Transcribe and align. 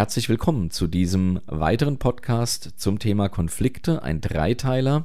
Herzlich 0.00 0.30
willkommen 0.30 0.70
zu 0.70 0.86
diesem 0.86 1.40
weiteren 1.44 1.98
Podcast 1.98 2.70
zum 2.78 2.98
Thema 2.98 3.28
Konflikte, 3.28 4.02
ein 4.02 4.22
Dreiteiler. 4.22 5.04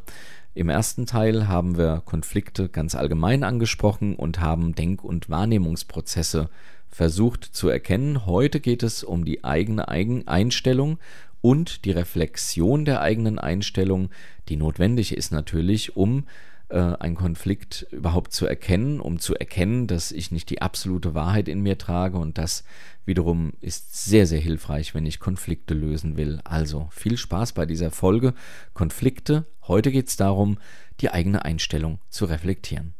Im 0.53 0.69
ersten 0.69 1.05
Teil 1.05 1.49
haben 1.49 1.77
wir 1.77 2.01
Konflikte 2.05 2.69
ganz 2.69 2.95
allgemein 2.95 3.43
angesprochen 3.43 4.15
und 4.15 4.39
haben 4.39 4.73
Denk- 4.73 5.03
und 5.03 5.29
Wahrnehmungsprozesse 5.29 6.49
versucht 6.87 7.43
zu 7.43 7.67
erkennen. 7.67 8.25
Heute 8.25 8.61
geht 8.61 8.83
es 8.83 9.03
um 9.03 9.25
die 9.25 9.43
eigene 9.43 9.89
Einstellung 9.89 10.97
und 11.41 11.83
die 11.83 11.91
Reflexion 11.91 12.85
der 12.85 13.01
eigenen 13.01 13.37
Einstellung, 13.37 14.11
die 14.47 14.55
notwendig 14.55 15.13
ist 15.13 15.33
natürlich, 15.33 15.97
um 15.97 16.23
äh, 16.69 16.79
einen 16.79 17.15
Konflikt 17.15 17.87
überhaupt 17.91 18.33
zu 18.33 18.45
erkennen, 18.45 18.99
um 18.99 19.19
zu 19.19 19.35
erkennen, 19.35 19.87
dass 19.87 20.11
ich 20.11 20.31
nicht 20.31 20.49
die 20.49 20.61
absolute 20.61 21.13
Wahrheit 21.13 21.47
in 21.47 21.61
mir 21.61 21.77
trage 21.77 22.17
und 22.17 22.37
das 22.37 22.63
wiederum 23.05 23.53
ist 23.61 24.03
sehr, 24.03 24.25
sehr 24.25 24.39
hilfreich, 24.39 24.95
wenn 24.95 25.05
ich 25.05 25.19
Konflikte 25.19 25.73
lösen 25.73 26.17
will. 26.17 26.41
Also 26.43 26.87
viel 26.91 27.17
Spaß 27.17 27.53
bei 27.53 27.65
dieser 27.65 27.91
Folge 27.91 28.33
Konflikte. 28.73 29.45
Heute 29.67 29.91
geht 29.91 30.07
es 30.07 30.17
darum, 30.17 30.57
die 31.01 31.11
eigene 31.11 31.45
Einstellung 31.45 31.99
zu 32.09 32.25
reflektieren. 32.25 32.93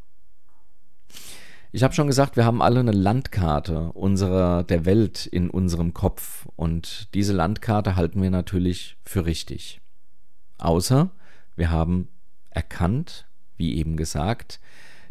Ich 1.72 1.84
habe 1.84 1.94
schon 1.94 2.08
gesagt, 2.08 2.38
wir 2.38 2.46
haben 2.46 2.62
alle 2.62 2.80
eine 2.80 2.94
Landkarte 2.94 3.92
unserer 3.92 4.64
der 4.64 4.86
Welt 4.86 5.26
in 5.26 5.50
unserem 5.50 5.94
Kopf 5.94 6.48
und 6.56 7.14
diese 7.14 7.34
Landkarte 7.34 7.98
halten 7.98 8.22
wir 8.22 8.30
natürlich 8.30 8.96
für 9.04 9.26
richtig. 9.26 9.82
Außer 10.58 11.12
wir 11.58 11.72
haben 11.72 12.08
erkannt, 12.50 13.28
wie 13.58 13.76
eben 13.76 13.98
gesagt, 13.98 14.60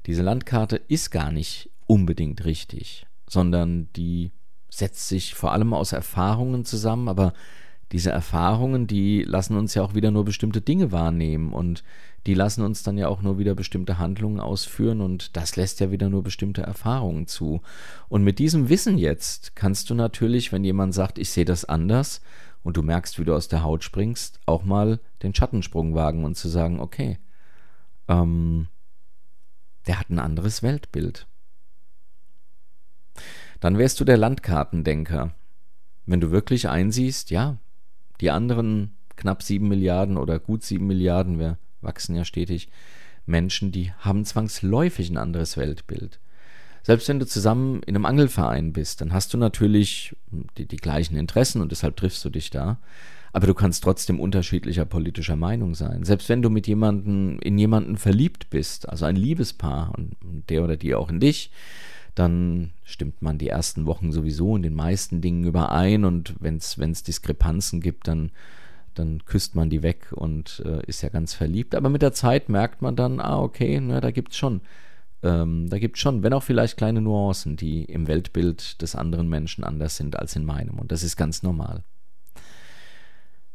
diese 0.06 0.22
Landkarte 0.22 0.76
ist 0.76 1.10
gar 1.10 1.32
nicht 1.32 1.70
unbedingt 1.86 2.44
richtig, 2.44 3.06
sondern 3.28 3.88
die 3.96 4.32
setzt 4.70 5.08
sich 5.08 5.34
vor 5.34 5.52
allem 5.52 5.72
aus 5.72 5.92
Erfahrungen 5.92 6.64
zusammen, 6.64 7.08
aber 7.08 7.32
diese 7.92 8.10
Erfahrungen, 8.10 8.86
die 8.86 9.22
lassen 9.22 9.56
uns 9.56 9.74
ja 9.74 9.82
auch 9.82 9.94
wieder 9.94 10.10
nur 10.10 10.24
bestimmte 10.24 10.60
Dinge 10.60 10.90
wahrnehmen 10.90 11.52
und 11.52 11.84
die 12.26 12.34
lassen 12.34 12.62
uns 12.62 12.82
dann 12.82 12.98
ja 12.98 13.08
auch 13.08 13.22
nur 13.22 13.38
wieder 13.38 13.54
bestimmte 13.54 13.98
Handlungen 13.98 14.40
ausführen 14.40 15.00
und 15.00 15.36
das 15.36 15.56
lässt 15.56 15.80
ja 15.80 15.90
wieder 15.90 16.08
nur 16.08 16.22
bestimmte 16.22 16.62
Erfahrungen 16.62 17.26
zu. 17.26 17.60
Und 18.08 18.24
mit 18.24 18.38
diesem 18.38 18.68
Wissen 18.68 18.98
jetzt 18.98 19.54
kannst 19.54 19.90
du 19.90 19.94
natürlich, 19.94 20.50
wenn 20.50 20.64
jemand 20.64 20.94
sagt, 20.94 21.18
ich 21.18 21.30
sehe 21.30 21.44
das 21.44 21.66
anders 21.66 22.20
und 22.62 22.76
du 22.76 22.82
merkst, 22.82 23.18
wie 23.18 23.24
du 23.24 23.34
aus 23.34 23.48
der 23.48 23.62
Haut 23.62 23.84
springst, 23.84 24.40
auch 24.46 24.64
mal 24.64 24.98
den 25.22 25.34
Schattensprung 25.34 25.94
wagen 25.94 26.24
und 26.24 26.34
zu 26.34 26.48
sagen, 26.48 26.80
okay, 26.80 27.18
ähm, 28.08 28.68
der 29.86 29.98
hat 29.98 30.10
ein 30.10 30.18
anderes 30.18 30.62
Weltbild. 30.62 31.26
Dann 33.60 33.78
wärst 33.78 34.00
du 34.00 34.04
der 34.04 34.16
Landkartendenker. 34.16 35.34
Wenn 36.06 36.20
du 36.20 36.30
wirklich 36.30 36.68
einsiehst, 36.68 37.30
ja, 37.30 37.56
die 38.20 38.30
anderen 38.30 38.96
knapp 39.16 39.42
sieben 39.42 39.68
Milliarden 39.68 40.16
oder 40.16 40.38
gut 40.38 40.62
sieben 40.62 40.86
Milliarden, 40.86 41.38
wir 41.38 41.58
wachsen 41.80 42.14
ja 42.14 42.24
stetig, 42.24 42.68
Menschen, 43.26 43.72
die 43.72 43.92
haben 43.98 44.24
zwangsläufig 44.24 45.10
ein 45.10 45.16
anderes 45.16 45.56
Weltbild. 45.56 46.20
Selbst 46.82 47.08
wenn 47.08 47.18
du 47.18 47.26
zusammen 47.26 47.82
in 47.84 47.94
einem 47.94 48.04
Angelverein 48.04 48.74
bist, 48.74 49.00
dann 49.00 49.14
hast 49.14 49.32
du 49.32 49.38
natürlich 49.38 50.14
die, 50.58 50.66
die 50.66 50.76
gleichen 50.76 51.16
Interessen 51.16 51.62
und 51.62 51.72
deshalb 51.72 51.96
triffst 51.96 52.22
du 52.24 52.30
dich 52.30 52.50
da 52.50 52.78
aber 53.34 53.48
du 53.48 53.54
kannst 53.54 53.82
trotzdem 53.82 54.20
unterschiedlicher 54.20 54.84
politischer 54.84 55.34
Meinung 55.34 55.74
sein. 55.74 56.04
Selbst 56.04 56.28
wenn 56.28 56.40
du 56.40 56.50
mit 56.50 56.68
jemanden 56.68 57.40
in 57.40 57.58
jemanden 57.58 57.96
verliebt 57.96 58.48
bist, 58.48 58.88
also 58.88 59.06
ein 59.06 59.16
Liebespaar 59.16 59.92
und 59.96 60.14
der 60.48 60.62
oder 60.62 60.76
die 60.76 60.94
auch 60.94 61.10
in 61.10 61.18
dich, 61.18 61.50
dann 62.14 62.70
stimmt 62.84 63.22
man 63.22 63.36
die 63.36 63.48
ersten 63.48 63.86
Wochen 63.86 64.12
sowieso 64.12 64.54
in 64.54 64.62
den 64.62 64.74
meisten 64.74 65.20
Dingen 65.20 65.42
überein 65.42 66.04
und 66.04 66.36
wenn 66.38 66.58
es 66.58 67.02
Diskrepanzen 67.02 67.80
gibt, 67.80 68.06
dann 68.06 68.30
dann 68.94 69.24
küsst 69.24 69.56
man 69.56 69.68
die 69.68 69.82
weg 69.82 70.12
und 70.12 70.62
äh, 70.64 70.86
ist 70.86 71.02
ja 71.02 71.08
ganz 71.08 71.34
verliebt. 71.34 71.74
Aber 71.74 71.88
mit 71.88 72.02
der 72.02 72.12
Zeit 72.12 72.48
merkt 72.48 72.82
man 72.82 72.94
dann, 72.94 73.18
ah, 73.18 73.40
okay, 73.40 73.80
ne, 73.80 74.00
da 74.00 74.12
gibt's 74.12 74.36
schon, 74.36 74.60
ähm, 75.24 75.68
da 75.68 75.80
gibt's 75.80 75.98
schon, 75.98 76.22
wenn 76.22 76.32
auch 76.32 76.44
vielleicht 76.44 76.76
kleine 76.76 77.00
Nuancen, 77.00 77.56
die 77.56 77.82
im 77.82 78.06
Weltbild 78.06 78.80
des 78.80 78.94
anderen 78.94 79.28
Menschen 79.28 79.64
anders 79.64 79.96
sind 79.96 80.16
als 80.16 80.36
in 80.36 80.44
meinem. 80.44 80.78
Und 80.78 80.92
das 80.92 81.02
ist 81.02 81.16
ganz 81.16 81.42
normal. 81.42 81.82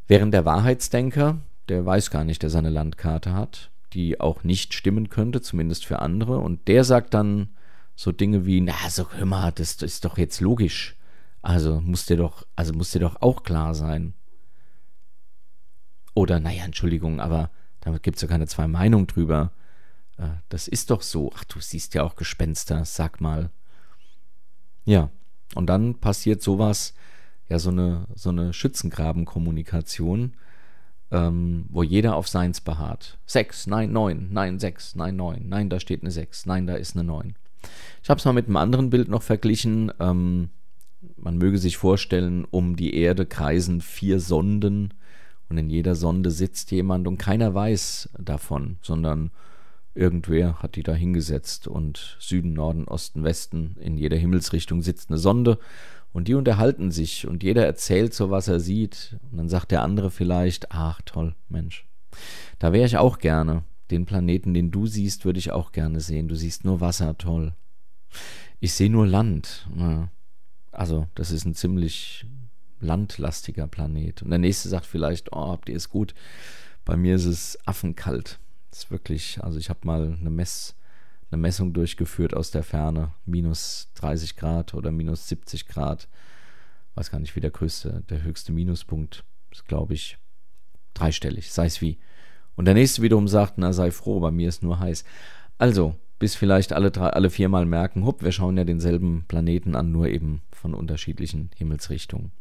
Während 0.09 0.33
der 0.33 0.43
Wahrheitsdenker, 0.43 1.37
der 1.69 1.85
weiß 1.85 2.09
gar 2.09 2.23
nicht, 2.23 2.41
dass 2.43 2.55
er 2.55 2.59
eine 2.59 2.71
Landkarte 2.71 3.33
hat, 3.33 3.69
die 3.93 4.19
auch 4.19 4.43
nicht 4.43 4.73
stimmen 4.73 5.09
könnte, 5.09 5.39
zumindest 5.39 5.85
für 5.85 5.99
andere, 5.99 6.39
und 6.39 6.67
der 6.67 6.83
sagt 6.83 7.13
dann 7.13 7.49
so 7.95 8.11
Dinge 8.11 8.47
wie, 8.47 8.59
na, 8.59 8.73
so 8.89 9.11
hör 9.11 9.27
mal, 9.27 9.51
das, 9.51 9.75
ist 9.83 10.05
doch 10.05 10.17
jetzt 10.17 10.41
logisch. 10.41 10.97
Also 11.43 11.79
muss 11.79 12.07
dir 12.07 12.17
doch, 12.17 12.47
also 12.55 12.73
muss 12.73 12.89
dir 12.89 13.01
doch 13.01 13.21
auch 13.21 13.43
klar 13.43 13.75
sein. 13.75 14.15
Oder, 16.15 16.39
naja, 16.39 16.63
Entschuldigung, 16.65 17.19
aber 17.19 17.51
da 17.81 17.95
gibt 17.99 18.17
es 18.17 18.23
ja 18.23 18.27
keine 18.27 18.47
zwei 18.47 18.67
Meinungen 18.67 19.05
drüber. 19.05 19.51
Äh, 20.17 20.29
das 20.49 20.67
ist 20.67 20.89
doch 20.89 21.03
so. 21.03 21.31
Ach, 21.35 21.43
du 21.43 21.59
siehst 21.59 21.93
ja 21.93 22.01
auch 22.01 22.15
Gespenster, 22.15 22.83
sag 22.83 23.21
mal. 23.21 23.51
Ja, 24.85 25.11
und 25.53 25.67
dann 25.67 25.99
passiert 25.99 26.41
sowas, 26.41 26.95
ja 27.49 27.59
so 27.59 27.71
eine, 27.71 28.07
so 28.15 28.29
eine 28.29 28.53
Schützengrabenkommunikation, 28.53 30.33
ähm, 31.11 31.65
wo 31.69 31.83
jeder 31.83 32.15
auf 32.15 32.27
seins 32.27 32.61
beharrt. 32.61 33.17
Sechs, 33.25 33.67
nein, 33.67 33.91
neun, 33.91 34.29
nein, 34.31 34.59
sechs, 34.59 34.95
nein, 34.95 35.15
neun, 35.15 35.49
nein, 35.49 35.69
da 35.69 35.79
steht 35.79 36.01
eine 36.01 36.11
sechs, 36.11 36.45
nein, 36.45 36.67
da 36.67 36.75
ist 36.75 36.95
eine 36.95 37.03
neun. 37.03 37.35
Ich 38.03 38.09
habe 38.09 38.19
es 38.19 38.25
mal 38.25 38.33
mit 38.33 38.45
einem 38.45 38.57
anderen 38.57 38.89
Bild 38.89 39.09
noch 39.09 39.23
verglichen. 39.23 39.91
Ähm, 39.99 40.49
man 41.17 41.38
möge 41.38 41.57
sich 41.57 41.77
vorstellen, 41.77 42.45
um 42.49 42.75
die 42.75 42.93
Erde 42.95 43.25
kreisen 43.25 43.81
vier 43.81 44.19
Sonden 44.19 44.93
und 45.49 45.57
in 45.57 45.69
jeder 45.69 45.95
Sonde 45.95 46.31
sitzt 46.31 46.71
jemand 46.71 47.07
und 47.07 47.17
keiner 47.17 47.53
weiß 47.53 48.09
davon, 48.19 48.77
sondern 48.81 49.31
irgendwer 49.95 50.61
hat 50.61 50.75
die 50.75 50.83
da 50.83 50.93
hingesetzt 50.93 51.67
und 51.67 52.17
Süden, 52.19 52.53
Norden, 52.53 52.85
Osten, 52.85 53.23
Westen, 53.23 53.75
in 53.79 53.97
jeder 53.97 54.17
Himmelsrichtung 54.17 54.81
sitzt 54.81 55.09
eine 55.09 55.17
Sonde 55.17 55.57
und 56.11 56.27
die 56.27 56.33
unterhalten 56.33 56.91
sich 56.91 57.27
und 57.27 57.43
jeder 57.43 57.65
erzählt 57.65 58.13
so, 58.13 58.29
was 58.29 58.47
er 58.47 58.59
sieht. 58.59 59.17
Und 59.31 59.37
dann 59.37 59.49
sagt 59.49 59.71
der 59.71 59.83
andere 59.83 60.09
vielleicht, 60.11 60.71
ach 60.71 61.01
toll, 61.05 61.35
Mensch, 61.49 61.85
da 62.57 62.73
wäre 62.73 62.85
ich 62.85 62.97
auch 62.97 63.19
gerne. 63.19 63.63
Den 63.91 64.05
Planeten, 64.05 64.53
den 64.53 64.71
du 64.71 64.85
siehst, 64.85 65.25
würde 65.25 65.39
ich 65.39 65.51
auch 65.51 65.71
gerne 65.71 65.99
sehen. 65.99 66.27
Du 66.27 66.35
siehst 66.35 66.63
nur 66.63 66.79
Wasser, 66.79 67.17
toll. 67.17 67.53
Ich 68.59 68.73
sehe 68.73 68.89
nur 68.89 69.07
Land. 69.07 69.67
Also, 70.71 71.07
das 71.15 71.31
ist 71.31 71.45
ein 71.45 71.55
ziemlich 71.55 72.25
landlastiger 72.79 73.67
Planet. 73.67 74.21
Und 74.21 74.29
der 74.29 74.39
nächste 74.39 74.69
sagt 74.69 74.85
vielleicht, 74.85 75.33
oh, 75.33 75.51
habt 75.51 75.69
ihr 75.69 75.75
es 75.75 75.89
gut? 75.89 76.13
Bei 76.85 76.97
mir 76.97 77.15
ist 77.15 77.25
es 77.25 77.57
affenkalt. 77.65 78.39
Das 78.69 78.83
ist 78.83 78.91
wirklich, 78.91 79.43
also 79.43 79.57
ich 79.57 79.69
habe 79.69 79.79
mal 79.83 80.17
eine 80.19 80.29
Mess, 80.29 80.75
eine 81.31 81.41
Messung 81.41 81.73
durchgeführt 81.73 82.34
aus 82.34 82.51
der 82.51 82.63
Ferne. 82.63 83.13
Minus 83.25 83.91
30 83.95 84.35
Grad 84.35 84.73
oder 84.73 84.91
minus 84.91 85.28
70 85.28 85.67
Grad. 85.67 86.07
Weiß 86.95 87.12
gar 87.12 87.19
nicht, 87.19 87.35
wie 87.35 87.41
der 87.41 87.51
größte, 87.51 88.03
der 88.09 88.23
höchste 88.23 88.51
Minuspunkt 88.51 89.23
ist, 89.51 89.68
glaube 89.68 89.94
ich, 89.94 90.18
dreistellig, 90.94 91.51
sei 91.51 91.66
es 91.66 91.81
wie. 91.81 91.97
Und 92.56 92.66
der 92.66 92.73
nächste 92.73 93.01
wiederum 93.01 93.28
sagt, 93.28 93.57
na 93.57 93.72
sei 93.72 93.91
froh, 93.91 94.19
bei 94.19 94.31
mir 94.31 94.50
ist 94.50 94.63
nur 94.63 94.79
heiß. 94.79 95.06
Also, 95.57 95.95
bis 96.18 96.35
vielleicht 96.35 96.73
alle 96.73 96.91
drei, 96.91 97.07
alle 97.07 97.29
viermal 97.29 97.66
merken, 97.66 98.06
hopp, 98.06 98.23
wir 98.23 98.31
schauen 98.31 98.57
ja 98.57 98.66
denselben 98.66 99.23
Planeten 99.28 99.75
an, 99.75 99.91
nur 99.91 100.07
eben 100.07 100.41
von 100.51 100.73
unterschiedlichen 100.73 101.51
Himmelsrichtungen. 101.56 102.31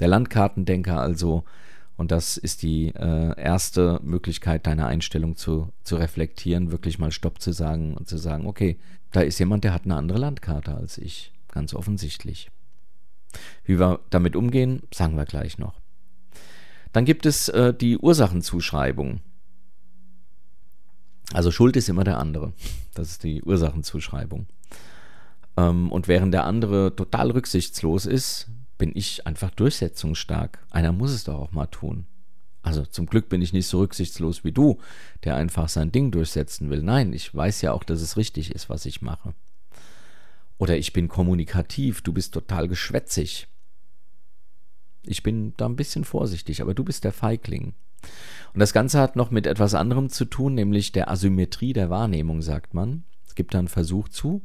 Der 0.00 0.08
Landkartendenker 0.08 1.00
also 1.00 1.44
und 1.96 2.10
das 2.10 2.36
ist 2.36 2.62
die 2.62 2.88
äh, 2.88 3.40
erste 3.40 4.00
Möglichkeit, 4.02 4.66
deine 4.66 4.86
Einstellung 4.86 5.36
zu, 5.36 5.72
zu 5.82 5.96
reflektieren, 5.96 6.70
wirklich 6.70 6.98
mal 6.98 7.10
Stopp 7.10 7.40
zu 7.40 7.52
sagen 7.52 7.94
und 7.94 8.08
zu 8.08 8.18
sagen, 8.18 8.46
okay, 8.46 8.78
da 9.12 9.22
ist 9.22 9.38
jemand, 9.38 9.64
der 9.64 9.72
hat 9.72 9.84
eine 9.84 9.96
andere 9.96 10.18
Landkarte 10.18 10.74
als 10.74 10.98
ich, 10.98 11.32
ganz 11.50 11.72
offensichtlich. 11.72 12.50
Wie 13.64 13.78
wir 13.78 14.00
damit 14.10 14.36
umgehen, 14.36 14.82
sagen 14.92 15.16
wir 15.16 15.24
gleich 15.24 15.58
noch. 15.58 15.80
Dann 16.92 17.04
gibt 17.04 17.26
es 17.26 17.48
äh, 17.48 17.72
die 17.74 17.98
Ursachenzuschreibung. 17.98 19.20
Also 21.32 21.50
Schuld 21.50 21.76
ist 21.76 21.88
immer 21.88 22.04
der 22.04 22.18
andere. 22.18 22.52
Das 22.94 23.10
ist 23.10 23.24
die 23.24 23.42
Ursachenzuschreibung. 23.42 24.46
Ähm, 25.56 25.90
und 25.90 26.08
während 26.08 26.32
der 26.32 26.44
andere 26.44 26.94
total 26.94 27.30
rücksichtslos 27.30 28.06
ist, 28.06 28.48
bin 28.78 28.92
ich 28.94 29.26
einfach 29.26 29.50
durchsetzungsstark. 29.50 30.58
Einer 30.70 30.92
muss 30.92 31.12
es 31.12 31.24
doch 31.24 31.38
auch 31.38 31.52
mal 31.52 31.66
tun. 31.66 32.06
Also 32.62 32.84
zum 32.84 33.06
Glück 33.06 33.28
bin 33.28 33.42
ich 33.42 33.52
nicht 33.52 33.68
so 33.68 33.78
rücksichtslos 33.78 34.42
wie 34.42 34.52
du, 34.52 34.78
der 35.22 35.36
einfach 35.36 35.68
sein 35.68 35.92
Ding 35.92 36.10
durchsetzen 36.10 36.68
will. 36.68 36.82
Nein, 36.82 37.12
ich 37.12 37.32
weiß 37.34 37.62
ja 37.62 37.72
auch, 37.72 37.84
dass 37.84 38.02
es 38.02 38.16
richtig 38.16 38.50
ist, 38.50 38.68
was 38.68 38.86
ich 38.86 39.02
mache. 39.02 39.34
Oder 40.58 40.76
ich 40.76 40.92
bin 40.92 41.08
kommunikativ, 41.08 42.02
du 42.02 42.12
bist 42.12 42.34
total 42.34 42.66
geschwätzig. 42.66 43.46
Ich 45.04 45.22
bin 45.22 45.54
da 45.56 45.66
ein 45.66 45.76
bisschen 45.76 46.04
vorsichtig, 46.04 46.60
aber 46.60 46.74
du 46.74 46.82
bist 46.82 47.04
der 47.04 47.12
Feigling. 47.12 47.74
Und 48.52 48.60
das 48.60 48.72
Ganze 48.72 48.98
hat 49.00 49.14
noch 49.16 49.30
mit 49.30 49.46
etwas 49.46 49.74
anderem 49.74 50.08
zu 50.08 50.24
tun, 50.24 50.54
nämlich 50.54 50.92
der 50.92 51.10
Asymmetrie 51.10 51.72
der 51.72 51.90
Wahrnehmung, 51.90 52.42
sagt 52.42 52.74
man. 52.74 53.04
Es 53.24 53.34
gibt 53.34 53.54
da 53.54 53.60
einen 53.60 53.68
Versuch 53.68 54.08
zu. 54.08 54.42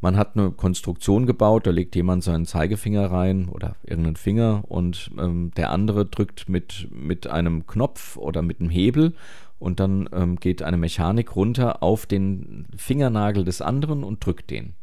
Man 0.00 0.16
hat 0.16 0.36
eine 0.36 0.50
Konstruktion 0.50 1.26
gebaut, 1.26 1.66
da 1.66 1.70
legt 1.70 1.94
jemand 1.94 2.24
seinen 2.24 2.46
Zeigefinger 2.46 3.10
rein 3.10 3.48
oder 3.48 3.76
irgendeinen 3.82 4.16
Finger 4.16 4.64
und 4.68 5.10
ähm, 5.18 5.52
der 5.56 5.70
andere 5.70 6.06
drückt 6.06 6.48
mit, 6.48 6.88
mit 6.90 7.26
einem 7.26 7.66
Knopf 7.66 8.16
oder 8.16 8.42
mit 8.42 8.60
einem 8.60 8.70
Hebel 8.70 9.14
und 9.58 9.78
dann 9.78 10.08
ähm, 10.12 10.36
geht 10.36 10.62
eine 10.62 10.78
Mechanik 10.78 11.36
runter 11.36 11.82
auf 11.82 12.06
den 12.06 12.66
Fingernagel 12.76 13.44
des 13.44 13.60
anderen 13.60 14.02
und 14.02 14.24
drückt 14.24 14.50
den. 14.50 14.74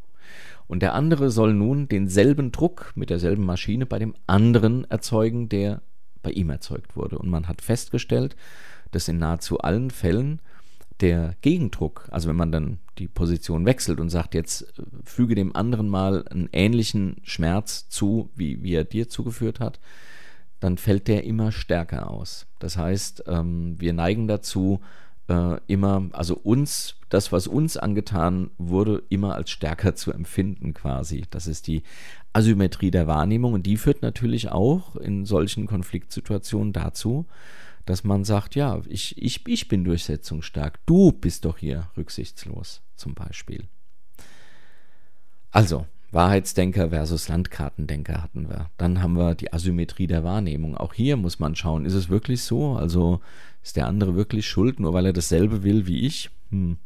Und 0.67 0.81
der 0.81 0.93
andere 0.93 1.31
soll 1.31 1.53
nun 1.53 1.87
denselben 1.87 2.51
Druck 2.51 2.91
mit 2.95 3.09
derselben 3.09 3.45
Maschine 3.45 3.85
bei 3.85 3.99
dem 3.99 4.13
anderen 4.27 4.83
erzeugen, 4.91 5.49
der 5.49 5.81
bei 6.21 6.31
ihm 6.31 6.49
erzeugt 6.49 6.95
wurde. 6.95 7.17
Und 7.17 7.29
man 7.29 7.47
hat 7.47 7.61
festgestellt, 7.61 8.35
dass 8.91 9.07
in 9.07 9.17
nahezu 9.17 9.59
allen 9.59 9.89
Fällen 9.91 10.41
der 10.99 11.35
Gegendruck, 11.41 12.07
also 12.11 12.27
wenn 12.29 12.35
man 12.35 12.51
dann 12.51 12.79
die 12.99 13.07
Position 13.07 13.65
wechselt 13.65 13.99
und 13.99 14.09
sagt, 14.09 14.33
jetzt 14.33 14.63
äh, 14.79 14.83
füge 15.03 15.35
dem 15.35 15.55
anderen 15.55 15.89
mal 15.89 16.27
einen 16.27 16.49
ähnlichen 16.51 17.17
Schmerz 17.23 17.87
zu, 17.89 18.29
wie, 18.35 18.63
wie 18.63 18.73
er 18.73 18.83
dir 18.83 19.09
zugeführt 19.09 19.59
hat, 19.59 19.79
dann 20.59 20.77
fällt 20.77 21.07
der 21.07 21.23
immer 21.23 21.51
stärker 21.51 22.09
aus. 22.09 22.47
Das 22.59 22.77
heißt, 22.77 23.25
ähm, 23.27 23.75
wir 23.79 23.93
neigen 23.93 24.27
dazu, 24.27 24.81
äh, 25.27 25.59
immer, 25.67 26.09
also 26.13 26.35
uns, 26.35 26.95
das, 27.09 27.31
was 27.31 27.47
uns 27.47 27.77
angetan 27.77 28.49
wurde, 28.57 29.03
immer 29.09 29.35
als 29.35 29.51
stärker 29.51 29.95
zu 29.95 30.11
empfinden 30.11 30.73
quasi. 30.73 31.25
Das 31.29 31.47
ist 31.47 31.67
die 31.67 31.83
Asymmetrie 32.33 32.91
der 32.91 33.07
Wahrnehmung 33.07 33.53
und 33.53 33.65
die 33.65 33.77
führt 33.77 34.01
natürlich 34.01 34.49
auch 34.49 34.95
in 34.95 35.25
solchen 35.25 35.67
Konfliktsituationen 35.67 36.73
dazu, 36.73 37.25
dass 37.85 38.03
man 38.03 38.25
sagt, 38.25 38.55
ja, 38.55 38.81
ich, 38.87 39.17
ich, 39.17 39.47
ich 39.47 39.67
bin 39.69 39.85
durchsetzungsstark, 39.85 40.85
du 40.85 41.13
bist 41.13 41.45
doch 41.45 41.57
hier 41.57 41.89
rücksichtslos 41.95 42.81
zum 42.97 43.13
Beispiel. 43.13 43.65
Also, 45.51 45.85
Wahrheitsdenker 46.11 46.89
versus 46.89 47.27
Landkartendenker 47.27 48.23
hatten 48.23 48.49
wir. 48.49 48.69
Dann 48.77 49.01
haben 49.01 49.17
wir 49.17 49.35
die 49.35 49.51
Asymmetrie 49.51 50.07
der 50.07 50.23
Wahrnehmung. 50.23 50.77
Auch 50.77 50.93
hier 50.93 51.17
muss 51.17 51.39
man 51.39 51.55
schauen, 51.55 51.85
ist 51.85 51.93
es 51.93 52.09
wirklich 52.09 52.43
so? 52.43 52.73
Also 52.73 53.21
ist 53.61 53.75
der 53.75 53.87
andere 53.87 54.15
wirklich 54.15 54.47
schuld, 54.47 54.79
nur 54.79 54.93
weil 54.93 55.05
er 55.05 55.13
dasselbe 55.13 55.63
will 55.63 55.87
wie 55.87 56.05
ich? 56.05 56.29
Hm. 56.51 56.77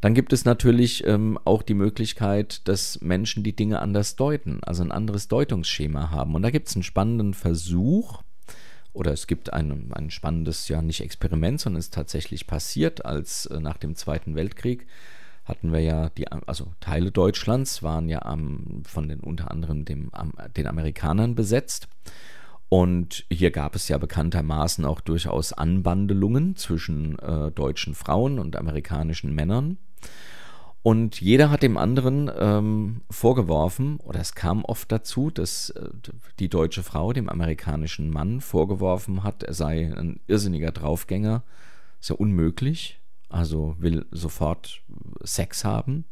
Dann 0.00 0.14
gibt 0.14 0.32
es 0.32 0.44
natürlich 0.44 1.04
ähm, 1.06 1.38
auch 1.44 1.62
die 1.62 1.74
Möglichkeit, 1.74 2.66
dass 2.68 3.00
Menschen 3.00 3.42
die 3.42 3.54
Dinge 3.54 3.80
anders 3.80 4.16
deuten, 4.16 4.62
also 4.62 4.82
ein 4.82 4.92
anderes 4.92 5.28
Deutungsschema 5.28 6.10
haben. 6.10 6.34
Und 6.34 6.42
da 6.42 6.50
gibt 6.50 6.68
es 6.68 6.76
einen 6.76 6.84
spannenden 6.84 7.34
Versuch, 7.34 8.22
oder 8.98 9.12
es 9.12 9.28
gibt 9.28 9.52
ein, 9.52 9.92
ein 9.92 10.10
spannendes, 10.10 10.66
ja 10.66 10.82
nicht 10.82 11.02
Experiment, 11.02 11.60
sondern 11.60 11.78
es 11.78 11.86
ist 11.86 11.94
tatsächlich 11.94 12.48
passiert, 12.48 13.04
als 13.04 13.46
äh, 13.46 13.60
nach 13.60 13.76
dem 13.76 13.94
Zweiten 13.94 14.34
Weltkrieg 14.34 14.88
hatten 15.44 15.72
wir 15.72 15.80
ja 15.80 16.10
die, 16.10 16.26
also 16.28 16.72
Teile 16.80 17.12
Deutschlands 17.12 17.82
waren 17.84 18.08
ja 18.08 18.22
am, 18.22 18.82
von 18.84 19.08
den 19.08 19.20
unter 19.20 19.52
anderem 19.52 19.84
dem, 19.84 20.12
am, 20.12 20.34
den 20.56 20.66
Amerikanern 20.66 21.36
besetzt. 21.36 21.88
Und 22.68 23.24
hier 23.30 23.52
gab 23.52 23.76
es 23.76 23.88
ja 23.88 23.96
bekanntermaßen 23.98 24.84
auch 24.84 25.00
durchaus 25.00 25.52
Anbandelungen 25.52 26.56
zwischen 26.56 27.18
äh, 27.20 27.52
deutschen 27.52 27.94
Frauen 27.94 28.40
und 28.40 28.56
amerikanischen 28.56 29.32
Männern. 29.32 29.78
Und 30.88 31.20
jeder 31.20 31.50
hat 31.50 31.62
dem 31.62 31.76
anderen 31.76 32.30
ähm, 32.34 33.02
vorgeworfen, 33.10 33.98
oder 33.98 34.20
es 34.20 34.34
kam 34.34 34.64
oft 34.64 34.90
dazu, 34.90 35.30
dass 35.30 35.68
äh, 35.68 35.90
die 36.38 36.48
deutsche 36.48 36.82
Frau 36.82 37.12
dem 37.12 37.28
amerikanischen 37.28 38.08
Mann 38.08 38.40
vorgeworfen 38.40 39.22
hat, 39.22 39.42
er 39.42 39.52
sei 39.52 39.92
ein 39.94 40.18
irrsinniger 40.28 40.72
Draufgänger. 40.72 41.42
Ist 42.00 42.08
ja 42.08 42.16
unmöglich, 42.16 43.02
also 43.28 43.76
will 43.78 44.06
sofort 44.12 44.80
Sex 45.22 45.62
haben. 45.62 46.06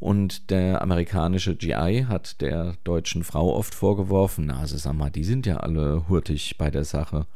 Und 0.00 0.50
der 0.50 0.82
amerikanische 0.82 1.54
GI 1.54 2.06
hat 2.08 2.40
der 2.40 2.74
deutschen 2.82 3.22
Frau 3.22 3.54
oft 3.54 3.72
vorgeworfen, 3.72 4.46
na, 4.46 4.58
also 4.58 4.76
sag 4.76 4.94
mal, 4.94 5.10
die 5.10 5.22
sind 5.22 5.46
ja 5.46 5.58
alle 5.58 6.08
hurtig 6.08 6.58
bei 6.58 6.72
der 6.72 6.84
Sache. 6.84 7.28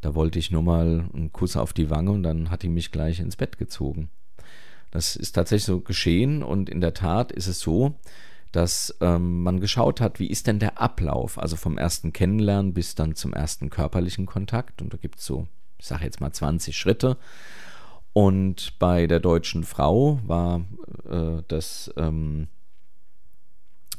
Da 0.00 0.14
wollte 0.14 0.38
ich 0.38 0.50
nur 0.50 0.62
mal 0.62 1.10
einen 1.12 1.30
Kuss 1.30 1.58
auf 1.58 1.74
die 1.74 1.90
Wange 1.90 2.12
und 2.12 2.22
dann 2.22 2.48
hat 2.48 2.62
die 2.62 2.70
mich 2.70 2.90
gleich 2.90 3.20
ins 3.20 3.36
Bett 3.36 3.58
gezogen. 3.58 4.08
Das 4.90 5.16
ist 5.16 5.32
tatsächlich 5.32 5.66
so 5.66 5.80
geschehen 5.80 6.42
und 6.42 6.68
in 6.70 6.80
der 6.80 6.94
Tat 6.94 7.32
ist 7.32 7.46
es 7.46 7.60
so, 7.60 7.94
dass 8.52 8.96
ähm, 9.00 9.42
man 9.42 9.60
geschaut 9.60 10.00
hat, 10.00 10.18
wie 10.20 10.28
ist 10.28 10.46
denn 10.46 10.58
der 10.58 10.80
Ablauf, 10.80 11.38
also 11.38 11.56
vom 11.56 11.76
ersten 11.76 12.12
Kennenlernen 12.12 12.72
bis 12.72 12.94
dann 12.94 13.14
zum 13.14 13.34
ersten 13.34 13.68
körperlichen 13.68 14.24
Kontakt. 14.24 14.80
Und 14.80 14.92
da 14.94 14.96
gibt 14.96 15.18
es 15.18 15.26
so, 15.26 15.46
ich 15.78 15.86
sage 15.86 16.04
jetzt 16.04 16.20
mal 16.20 16.32
20 16.32 16.76
Schritte. 16.76 17.18
Und 18.14 18.78
bei 18.78 19.06
der 19.06 19.20
deutschen 19.20 19.64
Frau 19.64 20.18
war 20.24 20.62
äh, 21.08 21.42
das 21.46 21.92
ähm, 21.96 22.48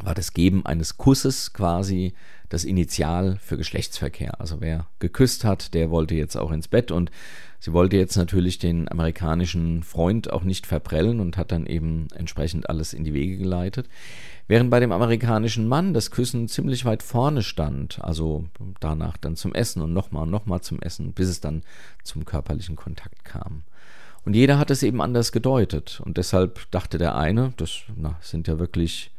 war 0.01 0.15
das 0.15 0.33
Geben 0.33 0.65
eines 0.65 0.97
Kusses 0.97 1.53
quasi 1.53 2.13
das 2.47 2.63
Initial 2.63 3.37
für 3.41 3.57
Geschlechtsverkehr. 3.57 4.39
Also 4.39 4.61
wer 4.61 4.87
geküsst 4.99 5.43
hat, 5.43 5.73
der 5.73 5.91
wollte 5.91 6.15
jetzt 6.15 6.37
auch 6.37 6.51
ins 6.51 6.67
Bett 6.67 6.91
und 6.91 7.11
sie 7.59 7.73
wollte 7.73 7.97
jetzt 7.97 8.15
natürlich 8.15 8.57
den 8.57 8.89
amerikanischen 8.89 9.83
Freund 9.83 10.31
auch 10.31 10.43
nicht 10.43 10.65
verprellen 10.65 11.19
und 11.19 11.37
hat 11.37 11.51
dann 11.51 11.65
eben 11.65 12.07
entsprechend 12.15 12.69
alles 12.69 12.93
in 12.93 13.03
die 13.03 13.13
Wege 13.13 13.37
geleitet. 13.37 13.89
Während 14.47 14.71
bei 14.71 14.79
dem 14.79 14.91
amerikanischen 14.91 15.67
Mann 15.67 15.93
das 15.93 16.09
Küssen 16.09 16.47
ziemlich 16.47 16.83
weit 16.83 17.03
vorne 17.03 17.43
stand, 17.43 18.03
also 18.03 18.45
danach 18.79 19.17
dann 19.17 19.35
zum 19.35 19.53
Essen 19.53 19.81
und 19.81 19.93
nochmal 19.93 20.23
und 20.23 20.31
nochmal 20.31 20.61
zum 20.61 20.81
Essen, 20.81 21.13
bis 21.13 21.29
es 21.29 21.39
dann 21.39 21.61
zum 22.03 22.25
körperlichen 22.25 22.75
Kontakt 22.75 23.23
kam. 23.25 23.63
Und 24.25 24.35
jeder 24.35 24.57
hat 24.57 24.71
es 24.71 24.83
eben 24.83 25.01
anders 25.01 25.31
gedeutet. 25.31 26.01
Und 26.03 26.17
deshalb 26.17 26.69
dachte 26.71 26.97
der 26.97 27.15
eine, 27.15 27.53
das 27.57 27.81
na, 27.95 28.17
sind 28.21 28.47
ja 28.47 28.59
wirklich 28.59 29.11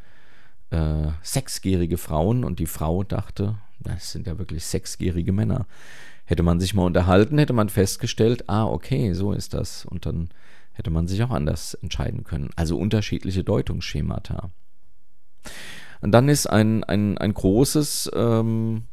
äh, 0.71 1.09
sechsjährige 1.23 1.99
Frauen 1.99 2.45
und 2.45 2.59
die 2.59 2.67
Frau 2.67 3.03
dachte, 3.03 3.57
das 3.81 4.13
sind 4.13 4.27
ja 4.27 4.39
wirklich 4.39 4.65
sechsjährige 4.65 5.33
Männer. 5.33 5.67
Hätte 6.31 6.45
man 6.45 6.61
sich 6.61 6.75
mal 6.75 6.85
unterhalten, 6.85 7.39
hätte 7.39 7.53
man 7.53 7.69
festgestellt, 7.69 8.49
ah, 8.49 8.65
okay, 8.65 9.13
so 9.15 9.33
ist 9.33 9.53
das. 9.53 9.85
Und 9.85 10.07
dann 10.07 10.31
hätte 10.73 10.91
man 10.91 11.09
sich 11.09 11.23
auch 11.25 11.31
anders 11.31 11.75
entscheiden 11.75 12.23
können. 12.23 12.51
Also 12.55 12.79
unterschiedliche 12.79 13.43
Deutungsschemata. 13.43 14.51
Und 16.01 16.13
dann 16.13 16.29
ist 16.29 16.47
ein, 16.47 16.85
ein, 16.85 17.19
ein, 17.19 17.35
großes, 17.35 18.13
ähm, 18.15 18.85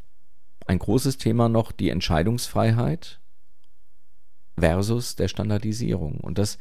ein 0.66 0.80
großes 0.80 1.20
Thema 1.20 1.48
noch 1.48 1.72
die 1.72 1.92
Entscheidungsfreiheit 1.92 3.20
versus 4.60 5.16
der 5.16 5.28
Standardisierung. 5.28 6.20
Und 6.20 6.40
das 6.40 6.58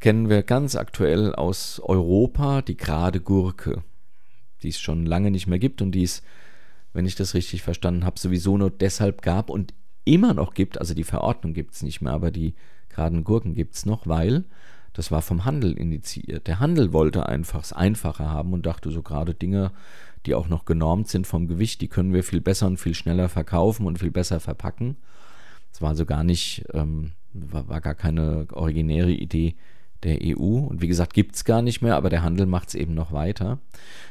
kennen 0.00 0.28
wir 0.28 0.42
ganz 0.42 0.74
aktuell 0.74 1.32
aus 1.34 1.80
Europa, 1.80 2.62
die 2.62 2.76
gerade 2.76 3.20
Gurke 3.20 3.84
die 4.62 4.68
es 4.68 4.80
schon 4.80 5.06
lange 5.06 5.30
nicht 5.30 5.46
mehr 5.46 5.58
gibt 5.58 5.82
und 5.82 5.92
die 5.92 6.02
es, 6.02 6.22
wenn 6.92 7.06
ich 7.06 7.14
das 7.14 7.34
richtig 7.34 7.62
verstanden 7.62 8.04
habe, 8.04 8.18
sowieso 8.18 8.56
nur 8.56 8.70
deshalb 8.70 9.22
gab 9.22 9.50
und 9.50 9.74
immer 10.08 10.34
noch 10.34 10.54
gibt. 10.54 10.78
Also 10.80 10.94
die 10.94 11.04
Verordnung 11.04 11.54
gibt 11.54 11.74
es 11.74 11.82
nicht 11.82 12.00
mehr, 12.00 12.12
aber 12.12 12.30
die 12.30 12.54
geraden 12.88 13.24
Gurken 13.24 13.54
gibt 13.54 13.74
es 13.74 13.86
noch, 13.86 14.06
weil 14.06 14.44
das 14.92 15.12
war 15.12 15.22
vom 15.22 15.44
Handel 15.44 15.72
initiiert. 15.72 16.46
Der 16.46 16.58
Handel 16.58 16.92
wollte 16.92 17.26
einfach 17.26 17.62
es 17.62 17.72
einfacher 17.72 18.28
haben 18.28 18.52
und 18.52 18.66
dachte 18.66 18.90
so 18.90 19.02
gerade 19.02 19.34
Dinge, 19.34 19.70
die 20.26 20.34
auch 20.34 20.48
noch 20.48 20.64
genormt 20.64 21.08
sind 21.08 21.26
vom 21.26 21.46
Gewicht, 21.46 21.80
die 21.80 21.88
können 21.88 22.12
wir 22.12 22.24
viel 22.24 22.40
besser 22.40 22.66
und 22.66 22.78
viel 22.78 22.94
schneller 22.94 23.28
verkaufen 23.28 23.86
und 23.86 24.00
viel 24.00 24.10
besser 24.10 24.40
verpacken. 24.40 24.96
Es 25.72 25.80
war 25.80 25.90
also 25.90 26.04
gar 26.04 26.24
nicht, 26.24 26.64
ähm, 26.72 27.12
war, 27.32 27.68
war 27.68 27.80
gar 27.80 27.94
keine 27.94 28.46
originäre 28.52 29.12
Idee 29.12 29.54
der 30.04 30.18
EU. 30.22 30.66
Und 30.66 30.80
wie 30.80 30.88
gesagt, 30.88 31.14
gibt 31.14 31.34
es 31.34 31.44
gar 31.44 31.62
nicht 31.62 31.82
mehr, 31.82 31.96
aber 31.96 32.10
der 32.10 32.22
Handel 32.22 32.46
macht 32.46 32.68
es 32.68 32.74
eben 32.74 32.94
noch 32.94 33.12
weiter. 33.12 33.58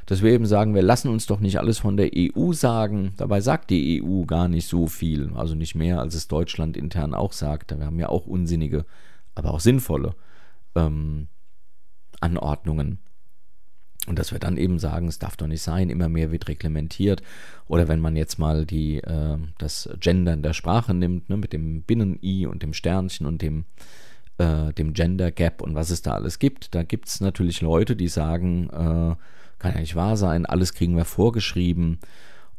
Dass 0.06 0.22
wir 0.22 0.32
eben 0.32 0.46
sagen, 0.46 0.75
wir 0.75 0.82
lassen 0.82 1.10
uns 1.10 1.25
doch 1.25 1.39
nicht 1.39 1.60
alles 1.60 1.79
von 1.79 1.98
der 1.98 2.12
EU 2.15 2.53
sagen. 2.53 3.13
Dabei 3.17 3.41
sagt 3.41 3.70
die 3.70 4.01
EU 4.03 4.24
gar 4.24 4.48
nicht 4.48 4.67
so 4.67 4.88
viel. 4.88 5.32
Also 5.36 5.56
nicht 5.56 5.75
mehr, 5.75 6.00
als 6.00 6.15
es 6.15 6.27
Deutschland 6.27 6.77
intern 6.77 7.13
auch 7.13 7.34
sagt. 7.34 7.77
Wir 7.77 7.86
haben 7.86 8.00
ja 8.00 8.10
auch 8.10 8.25
unsinnige, 8.27 8.86
aber 9.36 9.53
auch 9.53 9.60
sinnvolle 9.60 10.15
ähm, 10.75 11.27
Anordnungen. 12.20 13.00
Und 14.08 14.17
dass 14.17 14.32
wir 14.32 14.39
dann 14.39 14.56
eben 14.56 14.79
sagen, 14.79 15.10
es 15.10 15.20
darf 15.20 15.36
doch 15.36 15.48
nicht 15.48 15.62
sein, 15.62 15.89
immer 15.89 16.08
mehr 16.08 16.32
wird 16.32 16.48
reglementiert. 16.48 17.22
Oder 17.67 17.89
wenn 17.89 18.00
man 18.00 18.15
jetzt 18.15 18.39
mal 18.39 18.65
die, 18.65 18.98
äh, 19.00 19.38
das 19.58 19.89
Gender 20.00 20.34
in 20.34 20.44
der 20.44 20.53
Sprache 20.53 20.94
nimmt, 20.94 21.29
ne, 21.29 21.36
mit 21.36 21.51
dem 21.51 21.82
Binnen-I 21.82 22.46
und 22.46 22.63
dem 22.63 22.72
Sternchen 22.74 23.25
und 23.25 23.41
dem 23.41 23.65
äh, 24.38 24.74
dem 24.74 24.94
Gender 24.94 25.32
Gap 25.32 25.62
und 25.62 25.75
was 25.75 25.89
es 25.89 26.01
da 26.01 26.12
alles 26.13 26.39
gibt. 26.39 26.75
Da 26.75 26.84
gibt 26.84 27.08
es 27.08 27.22
natürlich 27.22 27.62
Leute, 27.62 27.96
die 27.96 28.08
sagen, 28.08 28.70
äh, 28.70 29.15
kann 29.60 29.74
ja 29.74 29.79
nicht 29.79 29.96
wahr 29.96 30.17
sein, 30.17 30.46
alles 30.46 30.74
kriegen 30.74 30.96
wir 30.96 31.06
vorgeschrieben. 31.06 32.00